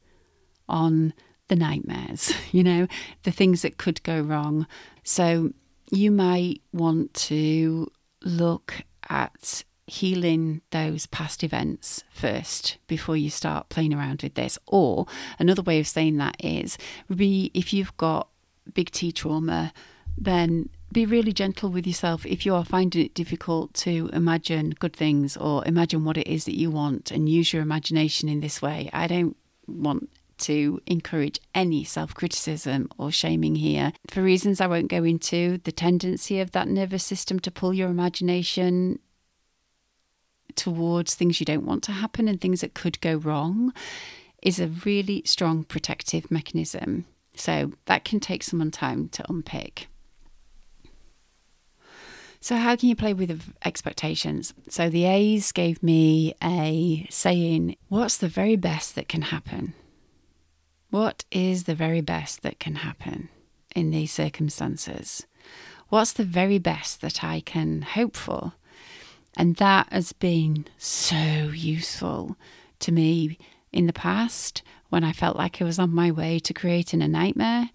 on 0.69 1.13
the 1.51 1.57
nightmares, 1.57 2.33
you 2.53 2.65
know, 2.65 2.87
the 3.25 3.31
things 3.31 3.61
that 3.61 3.77
could 3.77 4.03
go 4.03 4.23
wrong. 4.23 4.67
So 5.05 5.53
you 5.91 6.11
might 6.11 6.63
want 6.73 7.13
to 7.15 7.91
look 8.23 8.75
at 9.11 9.65
healing 9.87 10.63
those 10.71 11.07
past 11.07 11.43
events 11.43 12.05
first 12.13 12.79
before 12.87 13.17
you 13.17 13.29
start 13.29 13.69
playing 13.69 13.93
around 13.93 14.23
with 14.23 14.35
this. 14.35 14.57
Or 14.67 15.07
another 15.39 15.63
way 15.63 15.81
of 15.81 15.89
saying 15.89 16.17
that 16.19 16.37
is 16.39 16.79
be 17.15 17.51
if 17.53 17.73
you've 17.73 17.97
got 17.97 18.29
big 18.73 18.91
T 18.93 19.11
trauma, 19.11 19.73
then 20.17 20.69
be 20.93 21.07
really 21.07 21.33
gentle 21.33 21.71
with 21.71 21.87
yourself 21.87 22.25
if 22.25 22.47
you 22.47 22.55
are 22.55 22.65
finding 22.65 23.05
it 23.05 23.15
difficult 23.15 23.75
to 23.75 24.11
imagine 24.13 24.71
good 24.79 24.95
things 24.95 25.37
or 25.37 25.67
imagine 25.67 26.05
what 26.05 26.17
it 26.17 26.27
is 26.27 26.45
that 26.45 26.57
you 26.57 26.71
want 26.71 27.11
and 27.11 27.29
use 27.29 27.53
your 27.53 27.63
imagination 27.63 28.29
in 28.29 28.41
this 28.41 28.63
way. 28.63 28.91
I 28.93 29.09
don't 29.09 29.37
want 29.67 30.09
to 30.41 30.81
encourage 30.87 31.41
any 31.55 31.85
self 31.85 32.15
criticism 32.15 32.89
or 32.99 33.11
shaming 33.11 33.57
here. 33.57 33.93
For 34.09 34.23
reasons 34.23 34.61
I 34.61 34.67
won't 34.67 34.89
go 34.89 35.05
into, 35.05 35.59
the 35.59 35.73
tendency 35.73 36.41
of 36.41 36.53
that 36.53 36.69
nervous 36.69 37.05
system 37.05 37.39
to 37.41 37.51
pull 37.51 37.73
your 37.73 37.89
imagination 37.89 38.99
towards 40.57 41.15
things 41.15 41.41
you 41.41 41.47
don't 41.47 41.67
want 41.67 41.83
to 41.85 41.93
happen 41.93 42.29
and 42.29 42.41
things 42.41 42.61
that 42.61 42.75
could 42.75 43.01
go 43.01 43.15
wrong 43.17 43.73
is 44.43 44.59
a 44.59 44.69
really 44.85 45.23
strong 45.25 45.65
protective 45.65 46.31
mechanism. 46.31 47.05
So 47.35 47.73
that 47.87 48.05
can 48.05 48.21
take 48.21 48.43
some 48.43 48.71
time 48.71 49.09
to 49.11 49.25
unpick. 49.29 49.89
So, 52.43 52.57
how 52.57 52.75
can 52.75 52.89
you 52.89 52.97
play 52.97 53.13
with 53.13 53.53
expectations? 53.67 54.55
So, 54.69 54.89
the 54.89 55.05
A's 55.05 55.53
gave 55.53 55.83
me 55.83 56.35
a 56.43 57.07
saying, 57.11 57.77
What's 57.89 58.17
the 58.17 58.29
very 58.29 58.57
best 58.57 58.95
that 58.95 59.09
can 59.09 59.23
happen? 59.23 59.75
What 60.91 61.25
is 61.31 61.65
the 61.65 61.75
very 61.77 62.01
best 62.01 62.43
that 62.43 62.59
can 62.59 62.75
happen 62.75 63.29
in 63.77 63.93
these 63.93 64.13
circumstances? 64.13 65.25
What's 65.89 66.13
the 66.13 66.25
very 66.25 66.59
best 66.59 67.01
that 67.01 67.23
I 67.23 67.41
can 67.41 67.83
hope 67.83 68.17
for? 68.17 68.55
And 69.37 69.55
that 69.57 69.87
has 69.93 70.13
been 70.13 70.67
so 70.79 71.17
useful 71.17 72.37
to 72.81 72.91
me 72.91 73.39
in 73.73 73.87
the 73.87 73.93
past 73.93 74.63
when 74.89 75.05
I 75.05 75.13
felt 75.13 75.37
like 75.37 75.63
I 75.63 75.65
was 75.65 75.79
on 75.79 75.95
my 75.95 76.11
way 76.11 76.41
to 76.41 76.53
creating 76.53 77.03
a 77.03 77.09
nightmare. 77.09 77.71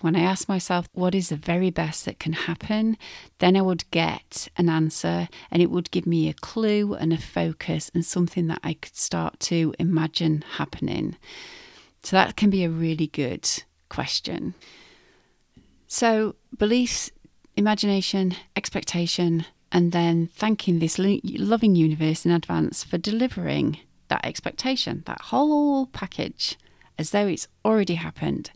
When 0.00 0.16
I 0.16 0.20
asked 0.20 0.48
myself, 0.48 0.88
what 0.92 1.14
is 1.14 1.28
the 1.28 1.36
very 1.36 1.68
best 1.70 2.06
that 2.06 2.18
can 2.18 2.32
happen? 2.32 2.96
Then 3.40 3.56
I 3.56 3.62
would 3.62 3.90
get 3.90 4.48
an 4.56 4.70
answer 4.70 5.28
and 5.50 5.60
it 5.60 5.70
would 5.70 5.90
give 5.90 6.06
me 6.06 6.30
a 6.30 6.34
clue 6.34 6.94
and 6.94 7.12
a 7.12 7.18
focus 7.18 7.90
and 7.94 8.06
something 8.06 8.46
that 8.46 8.60
I 8.64 8.72
could 8.72 8.96
start 8.96 9.38
to 9.40 9.74
imagine 9.78 10.44
happening. 10.56 11.16
So 12.04 12.16
that 12.16 12.36
can 12.36 12.50
be 12.50 12.64
a 12.64 12.70
really 12.70 13.06
good 13.06 13.48
question. 13.88 14.54
So, 15.88 16.34
beliefs, 16.56 17.10
imagination, 17.56 18.34
expectation, 18.54 19.46
and 19.72 19.90
then 19.90 20.26
thanking 20.26 20.78
this 20.78 20.98
loving 20.98 21.74
universe 21.74 22.26
in 22.26 22.30
advance 22.30 22.84
for 22.84 22.98
delivering 22.98 23.78
that 24.08 24.24
expectation, 24.24 25.02
that 25.06 25.20
whole 25.22 25.86
package, 25.86 26.58
as 26.98 27.10
though 27.10 27.26
it's 27.26 27.48
already 27.64 27.94
happened. 27.94 28.50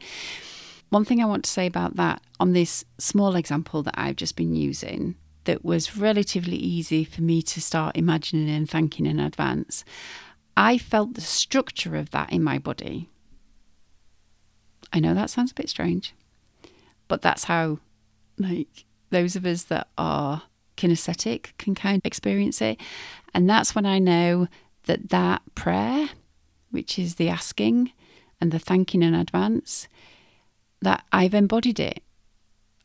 One 0.90 1.06
thing 1.06 1.22
I 1.22 1.26
want 1.26 1.44
to 1.44 1.50
say 1.50 1.66
about 1.66 1.96
that 1.96 2.20
on 2.38 2.52
this 2.52 2.84
small 2.98 3.34
example 3.34 3.82
that 3.82 3.98
I've 3.98 4.16
just 4.16 4.36
been 4.36 4.54
using, 4.54 5.16
that 5.44 5.64
was 5.64 5.96
relatively 5.96 6.56
easy 6.56 7.02
for 7.02 7.22
me 7.22 7.40
to 7.42 7.62
start 7.62 7.96
imagining 7.96 8.50
and 8.50 8.68
thanking 8.68 9.06
in 9.06 9.18
advance, 9.18 9.84
I 10.54 10.76
felt 10.76 11.14
the 11.14 11.22
structure 11.22 11.96
of 11.96 12.10
that 12.10 12.30
in 12.30 12.42
my 12.42 12.58
body. 12.58 13.08
I 14.92 15.00
know 15.00 15.14
that 15.14 15.30
sounds 15.30 15.50
a 15.50 15.54
bit 15.54 15.68
strange, 15.68 16.14
but 17.08 17.22
that's 17.22 17.44
how, 17.44 17.78
like, 18.38 18.84
those 19.10 19.36
of 19.36 19.46
us 19.46 19.64
that 19.64 19.88
are 19.96 20.42
kinesthetic 20.76 21.56
can 21.58 21.74
kind 21.74 21.98
of 21.98 22.06
experience 22.06 22.60
it. 22.62 22.80
And 23.34 23.48
that's 23.48 23.74
when 23.74 23.86
I 23.86 23.98
know 23.98 24.48
that 24.84 25.10
that 25.10 25.42
prayer, 25.54 26.08
which 26.70 26.98
is 26.98 27.16
the 27.16 27.28
asking 27.28 27.92
and 28.40 28.52
the 28.52 28.58
thanking 28.58 29.02
in 29.02 29.14
advance, 29.14 29.88
that 30.80 31.04
I've 31.12 31.34
embodied 31.34 31.80
it. 31.80 32.02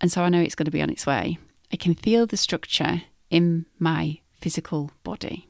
And 0.02 0.12
so 0.12 0.24
I 0.24 0.30
know 0.30 0.42
it's 0.42 0.56
going 0.56 0.66
to 0.66 0.72
be 0.72 0.82
on 0.82 0.90
its 0.90 1.06
way. 1.06 1.38
I 1.72 1.76
can 1.76 1.96
feel 1.96 2.26
the 2.26 2.38
structure 2.38 3.04
in 3.30 3.66
my 3.80 4.20
physical 4.42 4.92
body. 5.04 5.48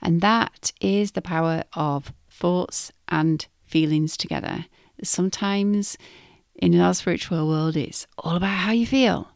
And 0.00 0.20
that 0.20 0.72
is 0.80 1.12
the 1.12 1.22
power 1.22 1.64
of 1.72 2.12
thoughts 2.30 2.92
and 3.08 3.46
feelings 3.64 4.16
together. 4.16 4.66
Sometimes 5.02 5.96
in 6.56 6.78
our 6.78 6.94
spiritual 6.94 7.48
world, 7.48 7.76
it's 7.76 8.06
all 8.18 8.36
about 8.36 8.58
how 8.58 8.72
you 8.72 8.86
feel. 8.86 9.28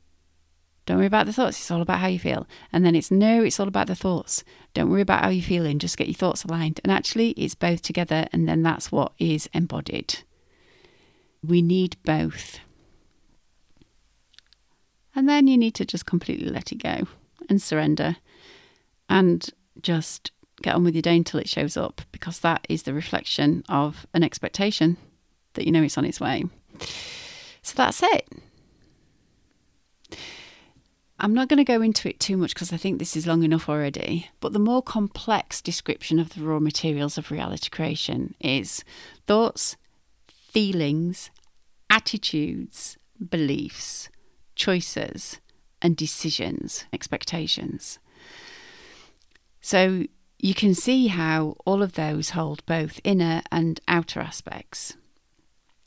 Don't 0.86 0.98
worry 0.98 1.06
about 1.06 1.26
the 1.26 1.32
thoughts, 1.32 1.58
it's 1.58 1.70
all 1.70 1.82
about 1.82 1.98
how 1.98 2.06
you 2.06 2.20
feel. 2.20 2.46
And 2.72 2.84
then 2.86 2.94
it's 2.94 3.10
no, 3.10 3.42
it's 3.42 3.58
all 3.58 3.66
about 3.66 3.88
the 3.88 3.96
thoughts. 3.96 4.44
Don't 4.72 4.88
worry 4.88 5.00
about 5.00 5.24
how 5.24 5.30
you're 5.30 5.42
feeling, 5.42 5.80
just 5.80 5.96
get 5.96 6.06
your 6.06 6.14
thoughts 6.14 6.44
aligned. 6.44 6.80
And 6.84 6.92
actually, 6.92 7.30
it's 7.30 7.56
both 7.56 7.82
together, 7.82 8.28
and 8.32 8.48
then 8.48 8.62
that's 8.62 8.92
what 8.92 9.12
is 9.18 9.48
embodied. 9.52 10.20
We 11.42 11.60
need 11.60 11.96
both. 12.04 12.60
And 15.14 15.28
then 15.28 15.48
you 15.48 15.58
need 15.58 15.74
to 15.74 15.84
just 15.84 16.06
completely 16.06 16.48
let 16.48 16.70
it 16.70 16.82
go 16.82 17.08
and 17.48 17.60
surrender 17.60 18.16
and 19.08 19.48
just 19.80 20.30
get 20.62 20.74
on 20.74 20.84
with 20.84 20.94
your 20.94 21.02
day 21.02 21.16
until 21.16 21.40
it 21.40 21.48
shows 21.48 21.76
up 21.76 22.02
because 22.12 22.40
that 22.40 22.66
is 22.68 22.84
the 22.84 22.94
reflection 22.94 23.64
of 23.68 24.06
an 24.14 24.22
expectation 24.22 24.96
that 25.56 25.66
you 25.66 25.72
know 25.72 25.82
it's 25.82 25.98
on 25.98 26.04
its 26.04 26.20
way. 26.20 26.44
So 27.62 27.74
that's 27.76 28.02
it. 28.02 28.28
I'm 31.18 31.32
not 31.32 31.48
going 31.48 31.58
to 31.58 31.64
go 31.64 31.80
into 31.80 32.08
it 32.08 32.20
too 32.20 32.36
much 32.36 32.54
because 32.54 32.72
I 32.72 32.76
think 32.76 32.98
this 32.98 33.16
is 33.16 33.26
long 33.26 33.42
enough 33.42 33.68
already. 33.68 34.28
But 34.40 34.52
the 34.52 34.58
more 34.58 34.82
complex 34.82 35.62
description 35.62 36.18
of 36.18 36.34
the 36.34 36.42
raw 36.42 36.60
materials 36.60 37.16
of 37.16 37.30
reality 37.30 37.70
creation 37.70 38.34
is 38.38 38.84
thoughts, 39.26 39.76
feelings, 40.28 41.30
attitudes, 41.88 42.98
beliefs, 43.30 44.10
choices, 44.54 45.40
and 45.80 45.96
decisions, 45.96 46.84
expectations. 46.92 47.98
So 49.60 50.04
you 50.38 50.54
can 50.54 50.74
see 50.74 51.06
how 51.06 51.56
all 51.64 51.82
of 51.82 51.94
those 51.94 52.30
hold 52.30 52.64
both 52.66 53.00
inner 53.04 53.42
and 53.50 53.80
outer 53.88 54.20
aspects. 54.20 54.96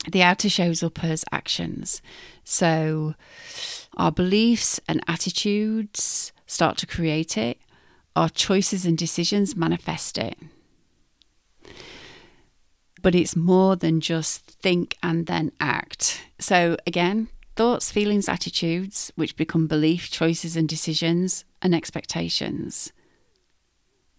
The 0.08 0.22
outer 0.22 0.48
shows 0.48 0.82
up 0.82 1.04
as 1.04 1.24
actions. 1.30 2.00
So 2.44 3.14
our 3.96 4.12
beliefs 4.12 4.80
and 4.88 5.02
attitudes 5.06 6.32
start 6.46 6.78
to 6.78 6.86
create 6.86 7.36
it, 7.36 7.58
our 8.16 8.28
choices 8.28 8.86
and 8.86 8.96
decisions 8.96 9.54
manifest 9.56 10.18
it. 10.18 10.38
But 13.02 13.14
it's 13.14 13.36
more 13.36 13.76
than 13.76 14.00
just 14.00 14.44
think 14.44 14.96
and 15.02 15.26
then 15.26 15.52
act. 15.60 16.22
So, 16.38 16.76
again, 16.86 17.28
thoughts, 17.56 17.90
feelings, 17.90 18.28
attitudes, 18.28 19.10
which 19.16 19.36
become 19.36 19.66
belief, 19.66 20.10
choices, 20.10 20.56
and 20.56 20.68
decisions, 20.68 21.44
and 21.62 21.74
expectations. 21.74 22.92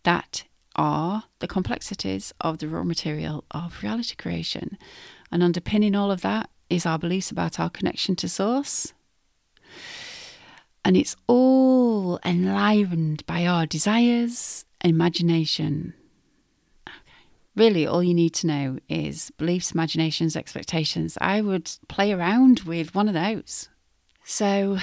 That 0.04 0.46
are 0.76 1.26
the 1.40 1.48
complexities 1.48 2.34
of 2.42 2.58
the 2.58 2.68
raw 2.68 2.84
material 2.84 3.44
of 3.52 3.84
reality 3.84 4.16
creation. 4.16 4.78
And 5.32 5.42
underpinning 5.42 5.96
all 5.96 6.12
of 6.12 6.22
that 6.22 6.50
is 6.70 6.86
our 6.86 7.00
beliefs 7.00 7.32
about 7.32 7.60
our 7.60 7.70
connection 7.70 8.16
to 8.18 8.30
Source. 8.30 8.94
And 10.84 10.98
it's 10.98 11.16
all 11.28 12.20
enlivened 12.26 13.26
by 13.26 13.46
our 13.46 13.66
desires, 13.66 14.66
imagination. 14.84 15.94
Really, 17.56 17.86
all 17.86 18.02
you 18.02 18.14
need 18.14 18.34
to 18.36 18.48
know 18.48 18.80
is 18.90 19.32
beliefs, 19.32 19.74
imaginations, 19.74 20.36
expectations. 20.36 21.18
I 21.22 21.42
would 21.42 21.70
play 21.88 22.12
around 22.12 22.62
with 22.62 22.96
one 22.96 23.08
of 23.08 23.14
those. 23.14 23.70
So 24.24 24.78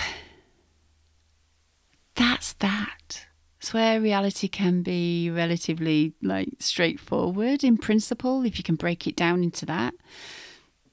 that's 2.14 2.52
that. 2.54 3.26
It's 3.58 3.74
where 3.74 4.00
reality 4.00 4.48
can 4.48 4.82
be 4.82 5.30
relatively 5.30 6.12
like 6.22 6.50
straightforward 6.58 7.64
in 7.64 7.76
principle 7.76 8.44
if 8.44 8.58
you 8.58 8.64
can 8.64 8.76
break 8.76 9.06
it 9.06 9.16
down 9.16 9.42
into 9.42 9.66
that. 9.66 9.94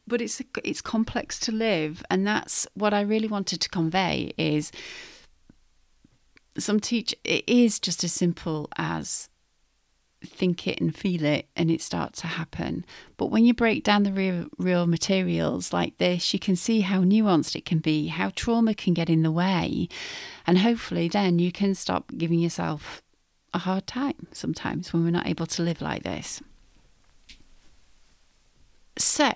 But 0.08 0.22
it's 0.22 0.42
it's 0.64 0.82
complex 0.82 1.40
to 1.42 1.52
live, 1.52 2.04
and 2.10 2.28
that's 2.28 2.68
what 2.76 2.94
I 2.94 3.02
really 3.02 3.28
wanted 3.28 3.62
to 3.62 3.70
convey. 3.70 4.34
Is 4.38 4.72
some 6.58 6.80
teach 6.80 7.16
it 7.24 7.44
is 7.48 7.80
just 7.80 8.04
as 8.04 8.14
simple 8.14 8.70
as 8.78 9.30
think 10.26 10.68
it 10.68 10.82
and 10.82 10.96
feel 10.96 11.24
it 11.24 11.48
and 11.56 11.72
it 11.72 11.82
starts 11.82 12.22
to 12.22 12.28
happen. 12.28 12.86
But 13.18 13.28
when 13.28 13.46
you 13.46 13.54
break 13.54 13.84
down 13.84 14.04
the 14.04 14.12
real, 14.12 14.48
real 14.58 14.88
materials 14.88 15.72
like 15.72 15.98
this, 15.98 16.34
you 16.34 16.40
can 16.40 16.56
see 16.56 16.82
how 16.82 17.02
nuanced 17.02 17.56
it 17.56 17.66
can 17.66 17.80
be, 17.80 18.08
how 18.08 18.32
trauma 18.36 18.74
can 18.74 18.94
get 18.94 19.10
in 19.10 19.24
the 19.24 19.32
way. 19.32 19.88
And 20.48 20.60
hopefully, 20.60 21.08
then 21.08 21.40
you 21.40 21.52
can 21.52 21.76
stop 21.76 22.12
giving 22.18 22.40
yourself 22.40 23.02
a 23.54 23.60
hard 23.60 23.88
time 23.88 24.28
sometimes 24.32 24.92
when 24.92 25.04
we're 25.04 25.12
not 25.12 25.28
able 25.28 25.46
to 25.46 25.64
live 25.64 25.82
like 25.82 26.04
this. 26.04 26.42
So, 28.98 29.32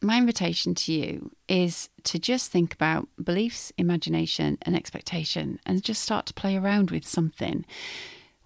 my 0.00 0.18
invitation 0.18 0.74
to 0.74 0.92
you 0.92 1.32
is 1.48 1.88
to 2.04 2.18
just 2.18 2.50
think 2.50 2.72
about 2.72 3.08
beliefs, 3.22 3.72
imagination, 3.76 4.58
and 4.62 4.76
expectation 4.76 5.58
and 5.66 5.82
just 5.82 6.02
start 6.02 6.26
to 6.26 6.34
play 6.34 6.56
around 6.56 6.90
with 6.90 7.06
something 7.06 7.64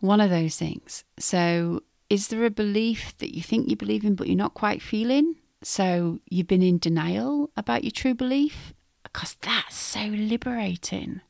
one 0.02 0.20
of 0.20 0.30
those 0.30 0.56
things. 0.56 1.04
So, 1.18 1.82
is 2.10 2.28
there 2.28 2.44
a 2.44 2.50
belief 2.50 3.16
that 3.18 3.34
you 3.34 3.42
think 3.42 3.70
you 3.70 3.76
believe 3.76 4.04
in 4.04 4.16
but 4.16 4.26
you're 4.26 4.36
not 4.36 4.52
quite 4.52 4.82
feeling? 4.82 5.36
So, 5.62 6.18
you've 6.28 6.48
been 6.48 6.62
in 6.62 6.78
denial 6.78 7.50
about 7.56 7.84
your 7.84 7.92
true 7.92 8.12
belief? 8.12 8.74
Because 9.04 9.36
that's 9.40 9.76
so 9.76 10.00
liberating. 10.06 11.20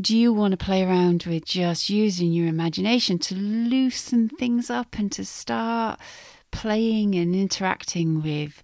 Do 0.00 0.16
you 0.16 0.32
want 0.32 0.52
to 0.52 0.64
play 0.64 0.82
around 0.82 1.24
with 1.24 1.44
just 1.44 1.90
using 1.90 2.32
your 2.32 2.48
imagination 2.48 3.18
to 3.20 3.34
loosen 3.34 4.28
things 4.28 4.70
up 4.70 4.98
and 4.98 5.12
to 5.12 5.24
start 5.24 6.00
playing 6.56 7.14
and 7.14 7.36
interacting 7.36 8.22
with 8.22 8.62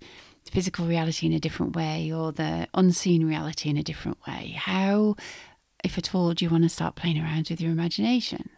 physical 0.50 0.86
reality 0.86 1.26
in 1.26 1.32
a 1.34 1.38
different 1.38 1.76
way 1.76 2.10
or 2.10 2.32
the 2.32 2.66
unseen 2.72 3.26
reality 3.26 3.68
in 3.68 3.76
a 3.76 3.82
different 3.82 4.16
way? 4.26 4.54
How, 4.56 5.14
if 5.84 5.98
at 5.98 6.14
all, 6.14 6.32
do 6.32 6.42
you 6.42 6.50
want 6.50 6.62
to 6.62 6.70
start 6.70 6.94
playing 6.94 7.20
around 7.20 7.48
with 7.50 7.60
your 7.60 7.70
imagination? 7.70 8.48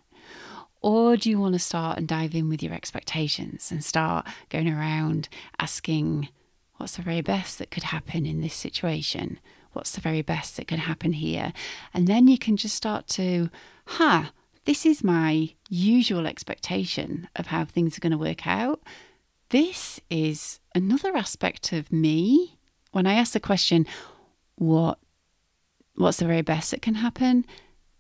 Or 0.81 1.17
do 1.17 1.29
you 1.29 1.41
want 1.41 1.55
to 1.55 1.59
start 1.59 1.99
and 1.99 2.07
dive 2.07 2.33
in 2.33 2.49
with 2.49 2.63
your 2.63 2.75
expectations 2.75 3.73
and 3.73 3.85
start 3.85 4.25
going 4.51 4.69
around 4.69 5.29
asking, 5.59 6.29
what's 6.77 6.95
the 6.95 7.03
very 7.03 7.21
best 7.21 7.59
that 7.59 7.73
could 7.73 7.85
happen 7.85 8.27
in 8.27 8.41
this 8.41 8.55
situation? 8.55 9.41
What's 9.73 9.91
the 9.91 10.01
very 10.01 10.23
best 10.23 10.57
that 10.57 10.69
can 10.69 10.79
happen 10.79 11.13
here? 11.13 11.53
And 11.93 12.07
then 12.07 12.29
you 12.29 12.39
can 12.39 12.57
just 12.57 12.77
start 12.77 13.09
to, 13.09 13.51
huh, 13.87 14.27
this 14.65 14.87
is 14.87 15.03
my 15.03 15.55
usual 15.69 16.25
expectation 16.25 17.29
of 17.35 17.49
how 17.49 17.65
things 17.65 17.97
are 17.97 18.01
going 18.01 18.13
to 18.13 18.19
work 18.19 18.47
out. 18.47 18.81
This 19.51 20.01
is 20.11 20.61
another 20.75 21.17
aspect 21.17 21.73
of 21.73 21.93
me. 21.93 22.59
When 22.93 23.07
I 23.07 23.15
ask 23.15 23.33
the 23.33 23.41
question, 23.41 23.87
what 24.57 24.99
what's 25.97 26.19
the 26.19 26.27
very 26.27 26.43
best 26.43 26.71
that 26.73 26.83
can 26.83 26.97
happen? 26.97 27.45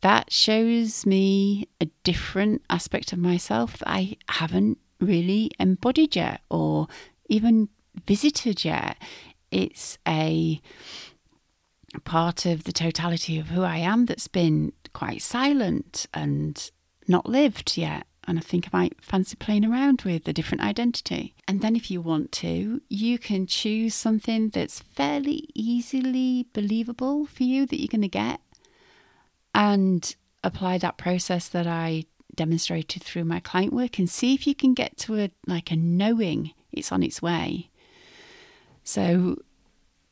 that 0.05 0.31
shows 0.31 1.07
me 1.07 1.67
a 1.81 1.87
different 2.03 2.61
aspect 2.69 3.15
of 3.15 3.19
myself 3.19 3.79
that 3.79 3.89
I 3.89 4.19
haven't 4.29 4.77
really 5.01 5.51
embodied 5.59 6.15
yet 6.15 6.43
or 6.51 6.89
even 7.31 7.71
visited 8.07 8.67
yet. 8.67 8.99
It's 9.51 9.97
a 10.07 10.61
part 12.05 12.45
of 12.45 12.65
the 12.65 12.73
totality 12.73 13.39
of 13.39 13.49
who 13.49 13.63
I 13.63 13.79
am 13.79 14.05
that's 14.05 14.29
been 14.29 14.75
quite 14.93 15.23
silent 15.23 16.05
and 16.13 16.71
not 17.09 17.25
lived 17.25 17.79
yet. 17.79 18.07
And 18.27 18.39
I 18.39 18.43
think 18.43 18.69
I 18.73 18.79
might 18.79 19.03
fancy 19.03 19.37
playing 19.37 19.65
around 19.65 20.03
with 20.03 20.27
a 20.27 20.33
different 20.33 20.63
identity. 20.63 21.35
And 21.47 21.61
then, 21.61 21.77
if 21.77 21.91
you 21.91 22.01
want 22.01 22.33
to, 22.33 22.81
you 22.89 23.19
can 23.19 23.47
choose 23.47 23.95
something 23.95 24.49
that's 24.49 24.81
fairly 24.81 25.49
easily 25.55 26.47
believable 26.53 27.27
for 27.27 27.43
you 27.43 27.67
that 27.67 27.81
you're 27.81 27.89
going 27.89 28.03
to 28.03 28.09
get 28.09 28.41
and 29.55 30.15
apply 30.43 30.79
that 30.79 30.97
process 30.97 31.49
that 31.49 31.67
I 31.67 32.05
demonstrated 32.35 33.03
through 33.03 33.25
my 33.25 33.41
client 33.41 33.73
work 33.73 33.99
and 33.99 34.11
see 34.11 34.35
if 34.35 34.47
you 34.47 34.55
can 34.55 34.75
get 34.75 34.97
to 34.97 35.21
a 35.21 35.31
like 35.47 35.71
a 35.71 35.77
knowing 35.77 36.53
it's 36.73 36.91
on 36.91 37.03
its 37.03 37.23
way. 37.23 37.71
So 38.83 39.39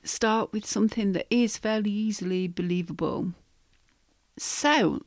start 0.04 0.52
with 0.52 0.64
something 0.64 1.12
that 1.12 1.26
is 1.30 1.58
fairly 1.58 1.90
easily 1.90 2.48
believable. 2.48 3.32
So 4.38 5.02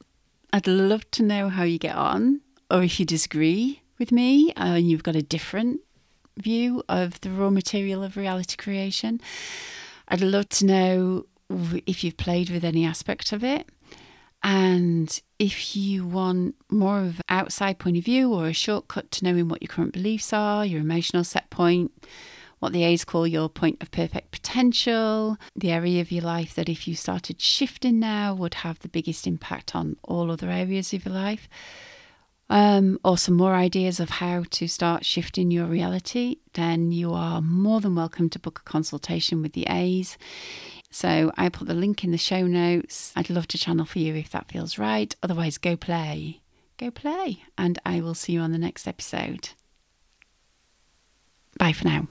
I'd 0.54 0.68
love 0.68 1.10
to 1.12 1.24
know 1.24 1.50
how 1.50 1.64
you 1.64 1.80
get 1.80 1.96
on 1.96 2.42
or 2.70 2.84
if 2.84 3.00
you 3.00 3.06
disagree 3.06 3.82
with 4.00 4.12
me 4.12 4.52
uh, 4.52 4.76
and 4.76 4.90
you've 4.90 5.04
got 5.04 5.16
a 5.16 5.22
different 5.22 5.82
view 6.38 6.84
of 6.90 7.20
the 7.22 7.30
raw 7.30 7.50
material 7.50 8.04
of 8.04 8.18
reality 8.18 8.56
creation. 8.58 9.22
I'd 10.08 10.22
love 10.22 10.50
to 10.50 10.66
know 10.66 11.26
if 11.86 12.04
you've 12.04 12.18
played 12.18 12.50
with 12.50 12.64
any 12.64 12.86
aspect 12.86 13.32
of 13.32 13.44
it. 13.44 13.70
And 14.44 15.20
if 15.40 15.76
you 15.76 16.06
want 16.06 16.56
more 16.70 17.00
of 17.00 17.18
an 17.18 17.22
outside 17.30 17.80
point 17.80 17.98
of 17.98 18.04
view 18.04 18.32
or 18.32 18.48
a 18.48 18.54
shortcut 18.54 19.10
to 19.12 19.24
knowing 19.24 19.48
what 19.48 19.64
your 19.64 19.70
current 19.70 19.94
beliefs 19.94 20.34
are, 20.34 20.66
your 20.66 20.82
emotional 20.82 21.24
set 21.24 21.50
point, 21.50 21.92
what 22.60 22.72
the 22.72 22.84
A's 22.84 23.04
call 23.04 23.26
your 23.26 23.50
point 23.50 23.82
of 23.82 23.92
perfect 23.92 24.32
potential, 24.32 25.38
the 25.56 25.72
area 25.72 26.00
of 26.00 26.12
your 26.12 26.24
life 26.24 26.54
that 26.56 26.70
if 26.70 26.88
you 26.88 26.96
started 26.96 27.42
shifting 27.42 28.00
now 28.00 28.36
would 28.36 28.56
have 28.56 28.80
the 28.80 28.88
biggest 28.88 29.26
impact 29.26 29.76
on 29.76 29.98
all 30.04 30.32
other 30.32 30.50
areas 30.50 30.94
of 30.94 31.06
your 31.06 31.14
life. 31.14 31.50
Um, 32.48 33.00
or 33.04 33.18
some 33.18 33.36
more 33.36 33.56
ideas 33.56 34.00
of 34.00 34.10
how 34.10 34.44
to 34.52 34.68
start 34.68 35.04
shifting 35.04 35.50
your 35.50 35.66
reality, 35.66 36.38
then 36.54 36.92
you 36.92 37.12
are 37.12 37.42
more 37.42 37.82
than 37.82 37.96
welcome 37.96 38.30
to 38.30 38.40
book 38.40 38.60
a 38.60 38.70
consultation 38.70 39.42
with 39.42 39.54
the 39.54 39.66
A's. 39.68 40.18
So 40.92 41.32
I 41.36 41.50
put 41.50 41.68
the 41.68 41.74
link 41.74 42.04
in 42.04 42.12
the 42.12 42.18
show 42.18 42.46
notes. 42.46 43.12
I'd 43.16 43.30
love 43.30 43.48
to 43.48 43.58
channel 43.58 43.86
for 43.86 44.00
you 44.00 44.16
if 44.16 44.30
that 44.30 44.50
feels 44.50 44.78
right. 44.78 45.14
Otherwise, 45.24 45.58
go 45.58 45.76
play. 45.76 46.42
Go 46.78 46.92
play. 46.92 47.44
And 47.58 47.80
I 47.86 48.00
will 48.00 48.14
see 48.14 48.34
you 48.34 48.42
on 48.42 48.52
the 48.52 48.58
next 48.58 48.88
episode. 48.88 49.50
Bye 51.58 51.74
for 51.74 51.86
now. 51.86 52.08